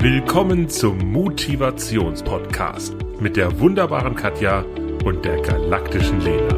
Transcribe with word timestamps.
Willkommen 0.00 0.68
zum 0.68 0.98
Motivationspodcast 1.12 2.94
mit 3.20 3.36
der 3.36 3.58
wunderbaren 3.60 4.14
Katja 4.14 4.64
und 5.04 5.24
der 5.24 5.42
galaktischen 5.42 6.20
Lena. 6.20 6.54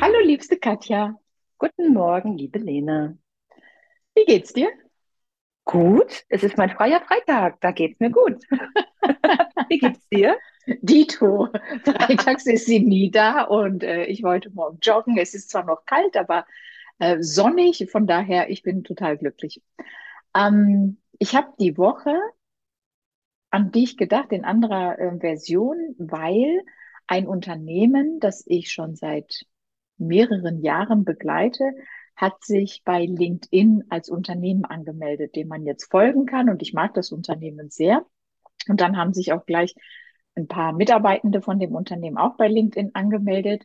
Hallo, 0.00 0.18
liebste 0.24 0.56
Katja. 0.56 1.14
Guten 1.58 1.92
Morgen, 1.92 2.38
liebe 2.38 2.58
Lena. 2.58 3.14
Wie 4.14 4.24
geht's 4.24 4.52
dir? 4.52 4.70
Gut, 5.70 6.24
es 6.28 6.42
ist 6.42 6.56
mein 6.58 6.70
freier 6.70 7.00
Freitag, 7.00 7.60
da 7.60 7.70
geht's 7.70 8.00
mir 8.00 8.10
gut. 8.10 8.42
Wie 9.68 9.78
geht's 9.78 10.08
dir? 10.08 10.36
Dito, 10.82 11.46
freitags 11.84 12.46
ist 12.46 12.66
sie 12.66 12.80
nie 12.80 13.12
da 13.12 13.42
und 13.42 13.84
äh, 13.84 14.04
ich 14.06 14.24
wollte 14.24 14.50
morgen 14.50 14.80
joggen. 14.82 15.16
Es 15.16 15.32
ist 15.32 15.48
zwar 15.48 15.64
noch 15.64 15.84
kalt, 15.86 16.16
aber 16.16 16.44
äh, 16.98 17.18
sonnig, 17.22 17.88
von 17.88 18.08
daher, 18.08 18.50
ich 18.50 18.64
bin 18.64 18.82
total 18.82 19.16
glücklich. 19.16 19.62
Ähm, 20.34 20.98
ich 21.20 21.36
habe 21.36 21.52
die 21.60 21.78
Woche 21.78 22.18
an 23.50 23.70
dich 23.70 23.96
gedacht 23.96 24.32
in 24.32 24.44
anderer 24.44 24.98
äh, 24.98 25.20
Version, 25.20 25.94
weil 25.98 26.62
ein 27.06 27.28
Unternehmen, 27.28 28.18
das 28.18 28.42
ich 28.44 28.72
schon 28.72 28.96
seit 28.96 29.44
mehreren 29.98 30.62
Jahren 30.62 31.04
begleite, 31.04 31.62
hat 32.20 32.44
sich 32.44 32.82
bei 32.84 33.06
LinkedIn 33.06 33.84
als 33.88 34.10
Unternehmen 34.10 34.66
angemeldet, 34.66 35.36
dem 35.36 35.48
man 35.48 35.64
jetzt 35.64 35.90
folgen 35.90 36.26
kann. 36.26 36.50
Und 36.50 36.60
ich 36.60 36.74
mag 36.74 36.92
das 36.92 37.12
Unternehmen 37.12 37.70
sehr. 37.70 38.04
Und 38.68 38.80
dann 38.82 38.98
haben 38.98 39.14
sich 39.14 39.32
auch 39.32 39.46
gleich 39.46 39.74
ein 40.34 40.46
paar 40.46 40.72
Mitarbeitende 40.72 41.40
von 41.40 41.58
dem 41.58 41.74
Unternehmen 41.74 42.18
auch 42.18 42.36
bei 42.36 42.48
LinkedIn 42.48 42.94
angemeldet. 42.94 43.64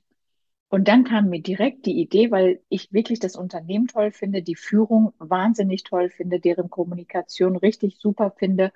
Und 0.70 0.88
dann 0.88 1.04
kam 1.04 1.29
mir 1.29 1.41
direkt 1.41 1.85
die 1.85 1.99
Idee, 1.99 2.32
weil 2.32 2.62
ich 2.70 2.94
wirklich 2.94 3.20
das 3.20 3.35
Unternehmen 3.35 3.88
toll 3.88 4.12
finde, 4.12 4.41
die 4.41 4.55
Führung 4.55 5.13
wahnsinnig 5.20 5.84
toll 5.84 6.10
finde, 6.10 6.40
deren 6.40 6.70
Kommunikation 6.70 7.57
richtig 7.57 7.98
super 7.99 8.32
finde. 8.32 8.72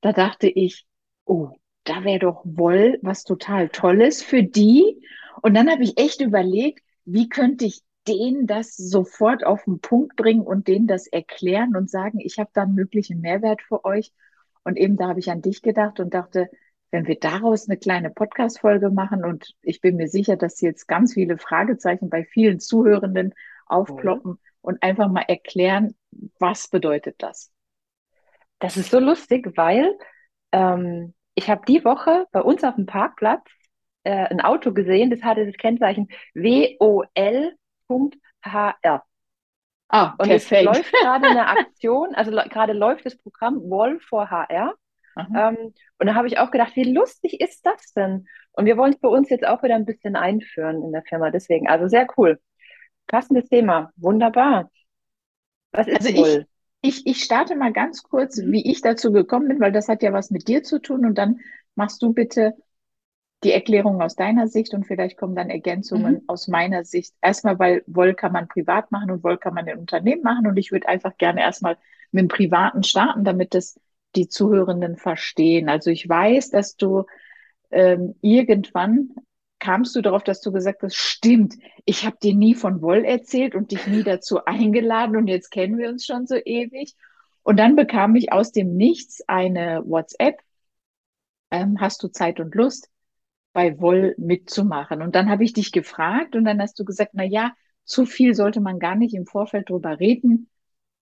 Da 0.00 0.12
dachte 0.12 0.48
ich, 0.48 0.86
oh, 1.26 1.50
da 1.84 2.02
wäre 2.04 2.18
doch 2.18 2.42
wohl 2.44 2.98
was 3.02 3.24
total 3.24 3.68
Tolles 3.68 4.22
für 4.22 4.42
die. 4.42 5.06
Und 5.42 5.54
dann 5.54 5.70
habe 5.70 5.82
ich 5.84 5.98
echt 5.98 6.22
überlegt, 6.22 6.82
wie 7.04 7.28
könnte 7.28 7.66
ich 7.66 7.82
denen 8.08 8.46
das 8.46 8.76
sofort 8.76 9.44
auf 9.44 9.64
den 9.64 9.80
Punkt 9.80 10.16
bringen 10.16 10.42
und 10.42 10.68
denen 10.68 10.86
das 10.86 11.06
erklären 11.06 11.76
und 11.76 11.90
sagen, 11.90 12.18
ich 12.20 12.38
habe 12.38 12.50
da 12.52 12.62
einen 12.62 12.74
möglichen 12.74 13.20
Mehrwert 13.20 13.62
für 13.62 13.84
euch. 13.84 14.12
Und 14.64 14.76
eben 14.76 14.96
da 14.96 15.08
habe 15.08 15.20
ich 15.20 15.30
an 15.30 15.42
dich 15.42 15.62
gedacht 15.62 16.00
und 16.00 16.14
dachte, 16.14 16.48
wenn 16.90 17.06
wir 17.06 17.18
daraus 17.18 17.68
eine 17.68 17.78
kleine 17.78 18.10
Podcast-Folge 18.10 18.90
machen 18.90 19.24
und 19.24 19.54
ich 19.62 19.80
bin 19.80 19.96
mir 19.96 20.08
sicher, 20.08 20.36
dass 20.36 20.60
jetzt 20.60 20.86
ganz 20.86 21.14
viele 21.14 21.38
Fragezeichen 21.38 22.10
bei 22.10 22.24
vielen 22.24 22.60
Zuhörenden 22.60 23.34
aufkloppen 23.66 24.32
oh. 24.32 24.68
und 24.68 24.82
einfach 24.82 25.08
mal 25.08 25.24
erklären, 25.26 25.94
was 26.38 26.68
bedeutet 26.68 27.16
das? 27.18 27.50
Das 28.58 28.76
ist 28.76 28.90
so 28.90 29.00
lustig, 29.00 29.56
weil 29.56 29.96
ähm, 30.52 31.14
ich 31.34 31.48
habe 31.48 31.62
die 31.66 31.84
Woche 31.84 32.26
bei 32.30 32.42
uns 32.42 32.62
auf 32.62 32.74
dem 32.74 32.86
Parkplatz 32.86 33.48
äh, 34.04 34.26
ein 34.26 34.40
Auto 34.40 34.72
gesehen, 34.72 35.10
das 35.10 35.22
hatte 35.22 35.46
das 35.46 35.56
Kennzeichen 35.56 36.08
WOL.hr. 37.88 39.02
Ah, 39.88 40.14
und 40.18 40.30
es 40.30 40.50
läuft 40.50 40.92
gerade 41.02 41.26
eine 41.26 41.48
Aktion, 41.48 42.14
also 42.14 42.30
gerade 42.30 42.72
läuft 42.72 43.04
das 43.04 43.16
Programm 43.18 43.56
Wall 43.70 44.00
for 44.00 44.30
HR. 44.30 44.74
Ähm, 45.16 45.74
und 45.98 46.06
da 46.06 46.14
habe 46.14 46.26
ich 46.26 46.38
auch 46.38 46.50
gedacht, 46.50 46.74
wie 46.76 46.90
lustig 46.90 47.40
ist 47.40 47.66
das 47.66 47.92
denn? 47.92 48.26
Und 48.52 48.66
wir 48.66 48.76
wollen 48.76 48.92
es 48.92 48.98
bei 48.98 49.08
uns 49.08 49.28
jetzt 49.30 49.46
auch 49.46 49.62
wieder 49.62 49.74
ein 49.74 49.84
bisschen 49.84 50.16
einführen 50.16 50.82
in 50.82 50.92
der 50.92 51.02
Firma. 51.02 51.30
Deswegen, 51.30 51.68
also 51.68 51.88
sehr 51.88 52.06
cool. 52.16 52.40
Passendes 53.06 53.48
Thema. 53.48 53.92
Wunderbar. 53.96 54.70
Was 55.72 55.86
ist 55.86 56.06
also 56.06 56.16
wohl? 56.16 56.46
Ich, 56.80 56.98
ich, 56.98 57.06
ich 57.06 57.24
starte 57.24 57.56
mal 57.56 57.72
ganz 57.72 58.02
kurz, 58.02 58.38
wie 58.38 58.70
ich 58.70 58.80
dazu 58.80 59.12
gekommen 59.12 59.48
bin, 59.48 59.60
weil 59.60 59.72
das 59.72 59.88
hat 59.88 60.02
ja 60.02 60.12
was 60.12 60.30
mit 60.30 60.48
dir 60.48 60.62
zu 60.62 60.80
tun. 60.80 61.04
Und 61.04 61.16
dann 61.16 61.40
machst 61.74 62.02
du 62.02 62.12
bitte 62.12 62.54
die 63.42 63.52
Erklärung 63.52 64.00
aus 64.00 64.14
deiner 64.14 64.48
Sicht 64.48 64.72
und 64.74 64.86
vielleicht 64.86 65.16
kommen 65.16 65.34
dann 65.34 65.50
Ergänzungen 65.50 66.14
mhm. 66.14 66.22
aus 66.28 66.48
meiner 66.48 66.84
Sicht. 66.84 67.14
Erstmal, 67.20 67.58
weil 67.58 67.82
Woll 67.86 68.14
kann 68.14 68.32
man 68.32 68.48
privat 68.48 68.92
machen 68.92 69.10
und 69.10 69.24
Woll 69.24 69.38
kann 69.38 69.54
man 69.54 69.66
in 69.66 69.78
Unternehmen 69.78 70.22
machen. 70.22 70.46
Und 70.46 70.56
ich 70.56 70.70
würde 70.70 70.88
einfach 70.88 71.16
gerne 71.18 71.40
erstmal 71.40 71.76
mit 72.12 72.22
dem 72.22 72.28
Privaten 72.28 72.82
starten, 72.82 73.24
damit 73.24 73.54
das 73.54 73.80
die 74.14 74.28
Zuhörenden 74.28 74.96
verstehen. 74.96 75.68
Also 75.68 75.90
ich 75.90 76.08
weiß, 76.08 76.50
dass 76.50 76.76
du 76.76 77.04
ähm, 77.70 78.14
irgendwann 78.20 79.10
kamst 79.58 79.94
du 79.94 80.02
darauf, 80.02 80.24
dass 80.24 80.40
du 80.40 80.52
gesagt 80.52 80.82
hast, 80.82 80.96
stimmt, 80.96 81.54
ich 81.84 82.04
habe 82.04 82.16
dir 82.20 82.34
nie 82.34 82.54
von 82.54 82.82
Woll 82.82 83.04
erzählt 83.04 83.54
und 83.54 83.70
dich 83.70 83.86
nie 83.86 84.02
dazu 84.02 84.44
eingeladen 84.44 85.16
und 85.16 85.28
jetzt 85.28 85.50
kennen 85.50 85.78
wir 85.78 85.88
uns 85.88 86.04
schon 86.04 86.26
so 86.26 86.34
ewig. 86.34 86.94
Und 87.42 87.58
dann 87.58 87.76
bekam 87.76 88.14
ich 88.14 88.32
aus 88.32 88.52
dem 88.52 88.76
Nichts 88.76 89.22
eine 89.28 89.82
WhatsApp. 89.84 90.40
Ähm, 91.50 91.80
hast 91.80 92.02
du 92.02 92.08
Zeit 92.08 92.40
und 92.40 92.54
Lust, 92.54 92.91
bei 93.52 93.80
Woll 93.80 94.14
mitzumachen? 94.18 95.02
Und 95.02 95.14
dann 95.14 95.28
habe 95.28 95.44
ich 95.44 95.52
dich 95.52 95.72
gefragt 95.72 96.36
und 96.36 96.44
dann 96.44 96.60
hast 96.60 96.78
du 96.78 96.84
gesagt, 96.84 97.12
na 97.14 97.24
ja, 97.24 97.52
zu 97.84 98.06
viel 98.06 98.34
sollte 98.34 98.60
man 98.60 98.78
gar 98.78 98.94
nicht 98.94 99.14
im 99.14 99.26
Vorfeld 99.26 99.70
drüber 99.70 100.00
reden. 100.00 100.48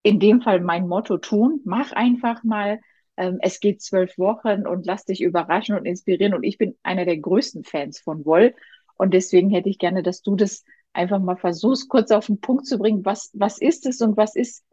In 0.03 0.19
dem 0.19 0.41
Fall 0.41 0.61
mein 0.61 0.89
Motto 0.89 1.19
tun. 1.19 1.61
Mach 1.65 1.93
einfach 1.93 2.43
mal 2.43 2.81
ähm, 3.21 3.39
es 3.43 3.61
geht 3.61 3.83
zwölf 3.83 4.17
Wochen 4.17 4.67
und 4.67 4.87
lass 4.87 5.05
dich 5.05 5.21
überraschen 5.21 5.77
und 5.77 5.85
inspirieren. 5.85 6.33
Und 6.33 6.43
ich 6.43 6.57
bin 6.57 6.77
einer 6.83 7.05
der 7.05 7.19
größten 7.19 7.65
Fans 7.65 8.01
von 8.01 8.25
Woll. 8.25 8.55
Und 8.97 9.13
deswegen 9.13 9.51
hätte 9.51 9.69
ich 9.69 9.79
gerne, 9.79 10.03
dass 10.03 10.23
du 10.23 10.37
das 10.37 10.65
einfach 10.95 11.19
mal 11.21 11.37
versuchst, 11.37 11.91
kurz 11.91 12.11
auf 12.13 12.27
den 12.27 12.41
Punkt 12.41 12.67
zu 12.67 12.79
bringen. 12.79 13.05
Was, 13.05 13.31
was 13.35 13.59
ist 13.59 13.85
es 13.85 14.01
und 14.01 14.17
was 14.17 14.37
ist 14.37 14.65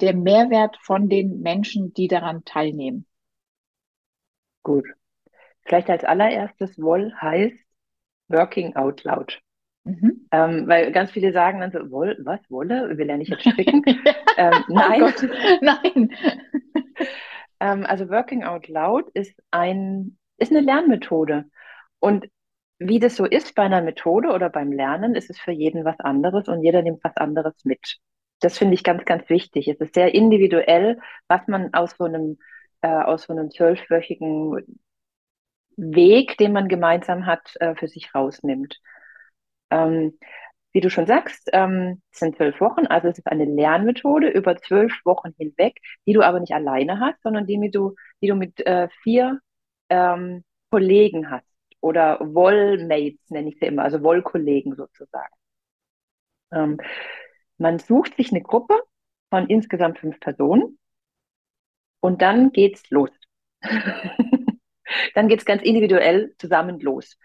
der 0.00 0.14
Mehrwert 0.14 0.76
von 0.82 1.08
den 1.08 1.40
Menschen, 1.42 1.94
die 1.94 2.08
daran 2.08 2.44
teilnehmen? 2.44 3.06
Gut. 4.64 4.86
Vielleicht 5.64 5.90
als 5.90 6.04
allererstes 6.04 6.80
Woll 6.80 7.12
heißt 7.20 7.56
Working 8.28 8.76
Out 8.76 9.04
Loud. 9.04 9.40
Mhm. 9.84 10.28
Ähm, 10.30 10.68
weil 10.68 10.92
ganz 10.92 11.10
viele 11.10 11.32
sagen 11.32 11.60
dann 11.60 11.72
so, 11.72 11.90
Woll, 11.90 12.16
was, 12.20 12.40
Wolle? 12.48 12.96
Will 12.96 13.08
er 13.10 13.18
nicht 13.18 13.30
jetzt 13.30 13.42
stricken? 13.42 13.82
ähm, 14.36 14.64
nein. 14.68 15.02
Oh 15.02 15.10
nein. 15.60 16.10
Ähm, 17.60 17.86
also 17.86 18.08
Working 18.10 18.42
Out 18.42 18.68
Loud 18.68 19.08
ist 19.14 19.40
ein, 19.52 20.18
ist 20.36 20.50
eine 20.50 20.60
Lernmethode. 20.60 21.44
Und 22.00 22.26
wie 22.78 22.98
das 22.98 23.14
so 23.16 23.24
ist 23.24 23.54
bei 23.54 23.62
einer 23.62 23.82
Methode 23.82 24.30
oder 24.30 24.50
beim 24.50 24.72
Lernen, 24.72 25.14
ist 25.14 25.30
es 25.30 25.38
für 25.38 25.52
jeden 25.52 25.84
was 25.84 26.00
anderes 26.00 26.48
und 26.48 26.62
jeder 26.64 26.82
nimmt 26.82 27.04
was 27.04 27.16
anderes 27.16 27.54
mit. 27.64 27.98
Das 28.40 28.58
finde 28.58 28.74
ich 28.74 28.82
ganz, 28.82 29.04
ganz 29.04 29.28
wichtig. 29.28 29.68
Es 29.68 29.80
ist 29.80 29.94
sehr 29.94 30.12
individuell, 30.14 30.98
was 31.28 31.46
man 31.46 31.72
aus 31.72 31.94
so 31.96 32.04
einem, 32.04 32.38
äh, 32.80 32.88
aus 32.88 33.24
so 33.24 33.32
einem 33.32 33.50
zwölfwöchigen 33.52 34.80
Weg, 35.76 36.36
den 36.38 36.52
man 36.52 36.68
gemeinsam 36.68 37.26
hat, 37.26 37.54
äh, 37.60 37.74
für 37.74 37.88
sich 37.88 38.14
rausnimmt. 38.14 38.80
Ähm, 39.70 40.18
wie 40.72 40.80
du 40.80 40.90
schon 40.90 41.06
sagst, 41.06 41.50
ähm, 41.52 42.02
es 42.12 42.20
sind 42.20 42.36
zwölf 42.36 42.60
Wochen, 42.60 42.86
also 42.86 43.08
es 43.08 43.18
ist 43.18 43.26
eine 43.26 43.44
Lernmethode 43.44 44.28
über 44.30 44.56
zwölf 44.56 44.92
Wochen 45.04 45.32
hinweg, 45.36 45.78
die 46.06 46.14
du 46.14 46.22
aber 46.22 46.40
nicht 46.40 46.54
alleine 46.54 46.98
hast, 47.00 47.22
sondern 47.22 47.46
die, 47.46 47.58
mit 47.58 47.74
du, 47.74 47.94
die 48.22 48.28
du 48.28 48.34
mit 48.34 48.64
äh, 48.66 48.88
vier 49.02 49.40
ähm, 49.90 50.44
Kollegen 50.70 51.30
hast 51.30 51.46
oder 51.80 52.18
Wollmates 52.20 53.28
nenne 53.30 53.50
ich 53.50 53.58
sie 53.58 53.66
immer, 53.66 53.84
also 53.84 54.02
Wollkollegen 54.02 54.74
sozusagen. 54.76 55.34
Ähm, 56.52 56.78
man 57.58 57.78
sucht 57.78 58.16
sich 58.16 58.30
eine 58.30 58.42
Gruppe 58.42 58.80
von 59.30 59.48
insgesamt 59.48 59.98
fünf 59.98 60.20
Personen 60.20 60.78
und 62.00 62.20
dann 62.22 62.52
geht's 62.52 62.90
los. 62.90 63.10
dann 65.14 65.28
geht's 65.28 65.44
ganz 65.44 65.62
individuell 65.62 66.34
zusammen 66.38 66.80
los. 66.80 67.18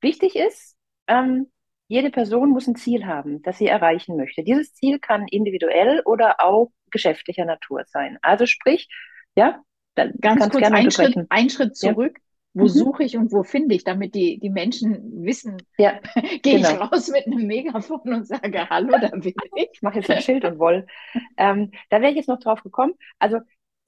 Wichtig 0.00 0.36
ist, 0.36 0.76
ähm, 1.06 1.50
jede 1.88 2.10
Person 2.10 2.50
muss 2.50 2.68
ein 2.68 2.76
Ziel 2.76 3.06
haben, 3.06 3.42
das 3.42 3.58
sie 3.58 3.66
erreichen 3.66 4.16
möchte. 4.16 4.44
Dieses 4.44 4.72
Ziel 4.74 5.00
kann 5.00 5.26
individuell 5.28 6.02
oder 6.04 6.36
auch 6.40 6.70
geschäftlicher 6.90 7.44
Natur 7.44 7.82
sein. 7.86 8.18
Also 8.22 8.46
sprich, 8.46 8.88
ja, 9.34 9.62
ganz 10.20 10.48
kurz 10.50 10.70
ein 10.70 10.90
Schritt, 10.90 11.16
ein 11.28 11.50
Schritt 11.50 11.76
zurück. 11.76 12.16
Ja. 12.16 12.24
Wo 12.52 12.64
mhm. 12.64 12.68
suche 12.68 13.04
ich 13.04 13.16
und 13.16 13.30
wo 13.30 13.44
finde 13.44 13.76
ich, 13.76 13.84
damit 13.84 14.16
die, 14.16 14.40
die 14.40 14.50
Menschen 14.50 15.24
wissen, 15.24 15.58
ja, 15.78 16.00
gehe 16.42 16.56
genau. 16.56 16.70
ich 16.70 16.80
raus 16.80 17.08
mit 17.08 17.26
einem 17.26 17.46
Megafon 17.46 18.00
und 18.12 18.26
sage, 18.26 18.68
hallo, 18.68 18.96
da 19.00 19.08
bin 19.08 19.22
ich. 19.22 19.36
Ich 19.72 19.82
mache 19.82 19.98
jetzt 19.98 20.10
ein 20.10 20.20
Schild 20.20 20.44
und 20.44 20.58
Woll. 20.58 20.86
Ähm, 21.36 21.70
da 21.90 22.00
wäre 22.00 22.10
ich 22.10 22.16
jetzt 22.16 22.28
noch 22.28 22.40
drauf 22.40 22.64
gekommen. 22.64 22.94
Also 23.20 23.38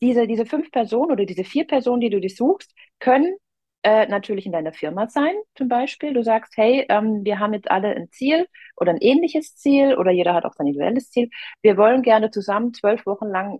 diese, 0.02 0.26
diese 0.26 0.46
fünf 0.46 0.70
Personen 0.70 1.12
oder 1.12 1.24
diese 1.24 1.44
vier 1.44 1.66
Personen, 1.66 2.00
die 2.00 2.10
du 2.10 2.20
dir 2.20 2.30
suchst, 2.30 2.74
können 2.98 3.36
äh, 3.84 4.06
natürlich 4.06 4.46
in 4.46 4.52
deiner 4.52 4.72
Firma 4.72 5.08
sein, 5.08 5.34
zum 5.54 5.68
Beispiel. 5.68 6.12
Du 6.14 6.22
sagst, 6.22 6.54
hey, 6.56 6.86
ähm, 6.88 7.24
wir 7.24 7.38
haben 7.38 7.54
jetzt 7.54 7.70
alle 7.70 7.94
ein 7.94 8.10
Ziel 8.10 8.46
oder 8.76 8.92
ein 8.92 9.00
ähnliches 9.00 9.56
Ziel 9.56 9.94
oder 9.96 10.10
jeder 10.10 10.34
hat 10.34 10.44
auch 10.44 10.54
sein 10.54 10.66
individuelles 10.66 11.10
Ziel. 11.10 11.30
Wir 11.62 11.76
wollen 11.76 12.02
gerne 12.02 12.30
zusammen 12.30 12.74
zwölf 12.74 13.06
Wochen 13.06 13.26
lang 13.26 13.58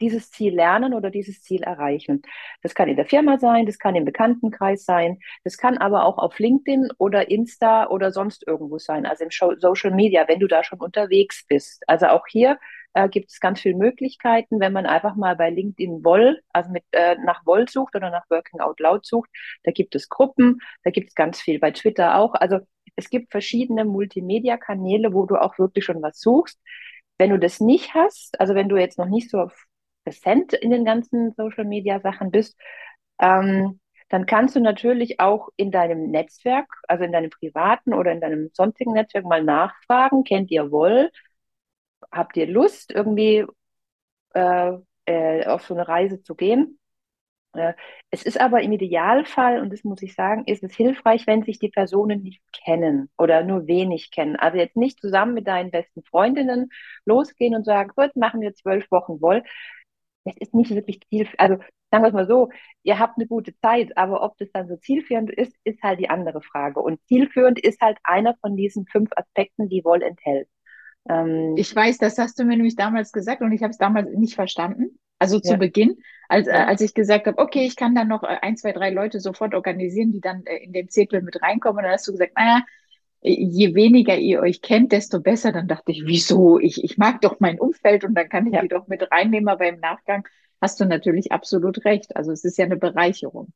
dieses 0.00 0.30
Ziel 0.30 0.54
lernen 0.54 0.94
oder 0.94 1.10
dieses 1.10 1.42
Ziel 1.42 1.62
erreichen. 1.62 2.22
Das 2.62 2.74
kann 2.74 2.88
in 2.88 2.96
der 2.96 3.06
Firma 3.06 3.38
sein, 3.38 3.66
das 3.66 3.78
kann 3.78 3.96
im 3.96 4.04
Bekanntenkreis 4.04 4.84
sein, 4.84 5.18
das 5.44 5.58
kann 5.58 5.76
aber 5.78 6.04
auch 6.04 6.18
auf 6.18 6.38
LinkedIn 6.38 6.90
oder 6.98 7.30
Insta 7.30 7.88
oder 7.88 8.12
sonst 8.12 8.46
irgendwo 8.46 8.78
sein, 8.78 9.06
also 9.06 9.24
im 9.24 9.30
Social 9.58 9.92
Media, 9.92 10.28
wenn 10.28 10.38
du 10.38 10.46
da 10.46 10.62
schon 10.62 10.80
unterwegs 10.80 11.44
bist. 11.48 11.82
Also 11.88 12.06
auch 12.06 12.26
hier 12.28 12.58
äh, 12.94 13.08
gibt 13.08 13.30
es 13.30 13.40
ganz 13.40 13.60
viele 13.60 13.76
Möglichkeiten, 13.76 14.60
wenn 14.60 14.72
man 14.72 14.86
einfach 14.86 15.16
mal 15.16 15.36
bei 15.36 15.50
LinkedIn 15.50 16.04
Woll, 16.04 16.40
also 16.52 16.70
mit, 16.70 16.84
äh, 16.92 17.16
nach 17.24 17.44
Woll 17.46 17.68
sucht 17.68 17.94
oder 17.96 18.10
nach 18.10 18.24
Working 18.30 18.60
Out 18.60 18.80
Loud 18.80 19.06
sucht. 19.06 19.30
Da 19.64 19.72
gibt 19.72 19.94
es 19.94 20.08
Gruppen, 20.08 20.60
da 20.84 20.90
gibt 20.90 21.10
es 21.10 21.14
ganz 21.14 21.40
viel, 21.40 21.58
bei 21.58 21.70
Twitter 21.70 22.16
auch. 22.16 22.34
Also 22.34 22.58
es 22.96 23.10
gibt 23.10 23.30
verschiedene 23.30 23.84
Multimedia-Kanäle, 23.84 25.12
wo 25.12 25.26
du 25.26 25.36
auch 25.36 25.58
wirklich 25.58 25.84
schon 25.84 26.02
was 26.02 26.20
suchst. 26.20 26.58
Wenn 27.18 27.30
du 27.30 27.38
das 27.38 27.60
nicht 27.60 27.94
hast, 27.94 28.40
also 28.40 28.54
wenn 28.54 28.68
du 28.68 28.76
jetzt 28.76 28.98
noch 28.98 29.08
nicht 29.08 29.30
so 29.30 29.48
präsent 30.04 30.52
in 30.52 30.70
den 30.70 30.84
ganzen 30.84 31.32
Social-Media-Sachen 31.36 32.30
bist, 32.30 32.58
ähm, 33.20 33.80
dann 34.08 34.24
kannst 34.26 34.56
du 34.56 34.60
natürlich 34.60 35.20
auch 35.20 35.48
in 35.56 35.70
deinem 35.70 36.10
Netzwerk, 36.10 36.66
also 36.88 37.04
in 37.04 37.12
deinem 37.12 37.30
privaten 37.30 37.92
oder 37.92 38.10
in 38.12 38.20
deinem 38.20 38.50
sonstigen 38.54 38.92
Netzwerk 38.92 39.24
mal 39.26 39.44
nachfragen, 39.44 40.24
kennt 40.24 40.50
ihr 40.50 40.70
Woll? 40.70 41.10
Habt 42.10 42.36
ihr 42.36 42.46
Lust, 42.46 42.92
irgendwie 42.92 43.44
äh, 44.34 44.72
äh, 45.06 45.46
auf 45.46 45.66
so 45.66 45.74
eine 45.74 45.88
Reise 45.88 46.22
zu 46.22 46.34
gehen? 46.34 46.78
Äh, 47.54 47.74
es 48.10 48.22
ist 48.22 48.40
aber 48.40 48.62
im 48.62 48.72
Idealfall, 48.72 49.60
und 49.60 49.72
das 49.72 49.84
muss 49.84 50.02
ich 50.02 50.14
sagen, 50.14 50.44
ist 50.46 50.62
es 50.62 50.74
hilfreich, 50.74 51.26
wenn 51.26 51.42
sich 51.42 51.58
die 51.58 51.70
Personen 51.70 52.22
nicht 52.22 52.42
kennen 52.52 53.10
oder 53.18 53.42
nur 53.44 53.66
wenig 53.66 54.10
kennen. 54.10 54.36
Also 54.36 54.58
jetzt 54.58 54.76
nicht 54.76 55.00
zusammen 55.00 55.34
mit 55.34 55.46
deinen 55.46 55.70
besten 55.70 56.02
Freundinnen 56.04 56.70
losgehen 57.04 57.54
und 57.54 57.64
sagen, 57.64 57.90
gut, 57.96 58.14
machen 58.16 58.40
wir 58.40 58.54
zwölf 58.54 58.90
Wochen 58.90 59.20
Woll. 59.20 59.42
Das 60.24 60.36
ist 60.38 60.54
nicht 60.54 60.70
wirklich 60.70 61.00
zielführend. 61.08 61.40
Also 61.40 61.56
sagen 61.90 62.04
wir 62.04 62.08
es 62.08 62.14
mal 62.14 62.26
so, 62.26 62.50
ihr 62.82 62.98
habt 62.98 63.16
eine 63.18 63.26
gute 63.26 63.56
Zeit, 63.60 63.96
aber 63.96 64.22
ob 64.22 64.36
das 64.38 64.50
dann 64.52 64.68
so 64.68 64.76
zielführend 64.76 65.30
ist, 65.30 65.56
ist 65.64 65.82
halt 65.82 66.00
die 66.00 66.10
andere 66.10 66.42
Frage. 66.42 66.80
Und 66.80 67.00
zielführend 67.06 67.58
ist 67.60 67.80
halt 67.80 67.98
einer 68.04 68.36
von 68.40 68.56
diesen 68.56 68.86
fünf 68.86 69.10
Aspekten, 69.16 69.68
die 69.68 69.84
Woll 69.84 70.02
enthält. 70.02 70.48
Ähm, 71.08 71.54
ich 71.56 71.74
weiß, 71.74 71.98
das 71.98 72.18
hast 72.18 72.38
du 72.38 72.44
mir 72.44 72.56
nämlich 72.56 72.76
damals 72.76 73.12
gesagt 73.12 73.42
und 73.42 73.52
ich 73.52 73.62
habe 73.62 73.70
es 73.70 73.78
damals 73.78 74.10
nicht 74.10 74.34
verstanden. 74.34 74.98
Also 75.18 75.40
zu 75.40 75.52
ja. 75.52 75.56
Beginn, 75.56 75.96
als, 76.28 76.46
ja. 76.46 76.66
als 76.66 76.80
ich 76.80 76.94
gesagt 76.94 77.26
habe, 77.26 77.38
okay, 77.38 77.66
ich 77.66 77.74
kann 77.74 77.94
dann 77.94 78.08
noch 78.08 78.22
äh, 78.22 78.38
ein, 78.42 78.56
zwei, 78.56 78.72
drei 78.72 78.90
Leute 78.90 79.18
sofort 79.18 79.54
organisieren, 79.54 80.12
die 80.12 80.20
dann 80.20 80.44
äh, 80.46 80.58
in 80.58 80.72
den 80.72 80.88
Zirkel 80.88 81.22
mit 81.22 81.42
reinkommen. 81.42 81.78
Und 81.78 81.84
dann 81.84 81.92
hast 81.92 82.06
du 82.06 82.12
gesagt, 82.12 82.32
naja, 82.36 82.62
je 83.20 83.74
weniger 83.74 84.16
ihr 84.16 84.40
euch 84.40 84.62
kennt, 84.62 84.92
desto 84.92 85.20
besser. 85.20 85.50
Dann 85.50 85.66
dachte 85.66 85.90
ich, 85.90 86.02
wieso? 86.04 86.60
Ich, 86.60 86.84
ich 86.84 86.98
mag 86.98 87.20
doch 87.20 87.40
mein 87.40 87.58
Umfeld 87.58 88.04
und 88.04 88.14
dann 88.14 88.28
kann 88.28 88.46
ich 88.46 88.52
ja. 88.52 88.62
die 88.62 88.68
doch 88.68 88.86
mit 88.86 89.10
reinnehmen. 89.10 89.48
Aber 89.48 89.66
im 89.66 89.80
Nachgang 89.80 90.26
hast 90.60 90.78
du 90.78 90.84
natürlich 90.84 91.32
absolut 91.32 91.84
recht. 91.84 92.14
Also 92.14 92.30
es 92.30 92.44
ist 92.44 92.58
ja 92.58 92.66
eine 92.66 92.76
Bereicherung. 92.76 93.52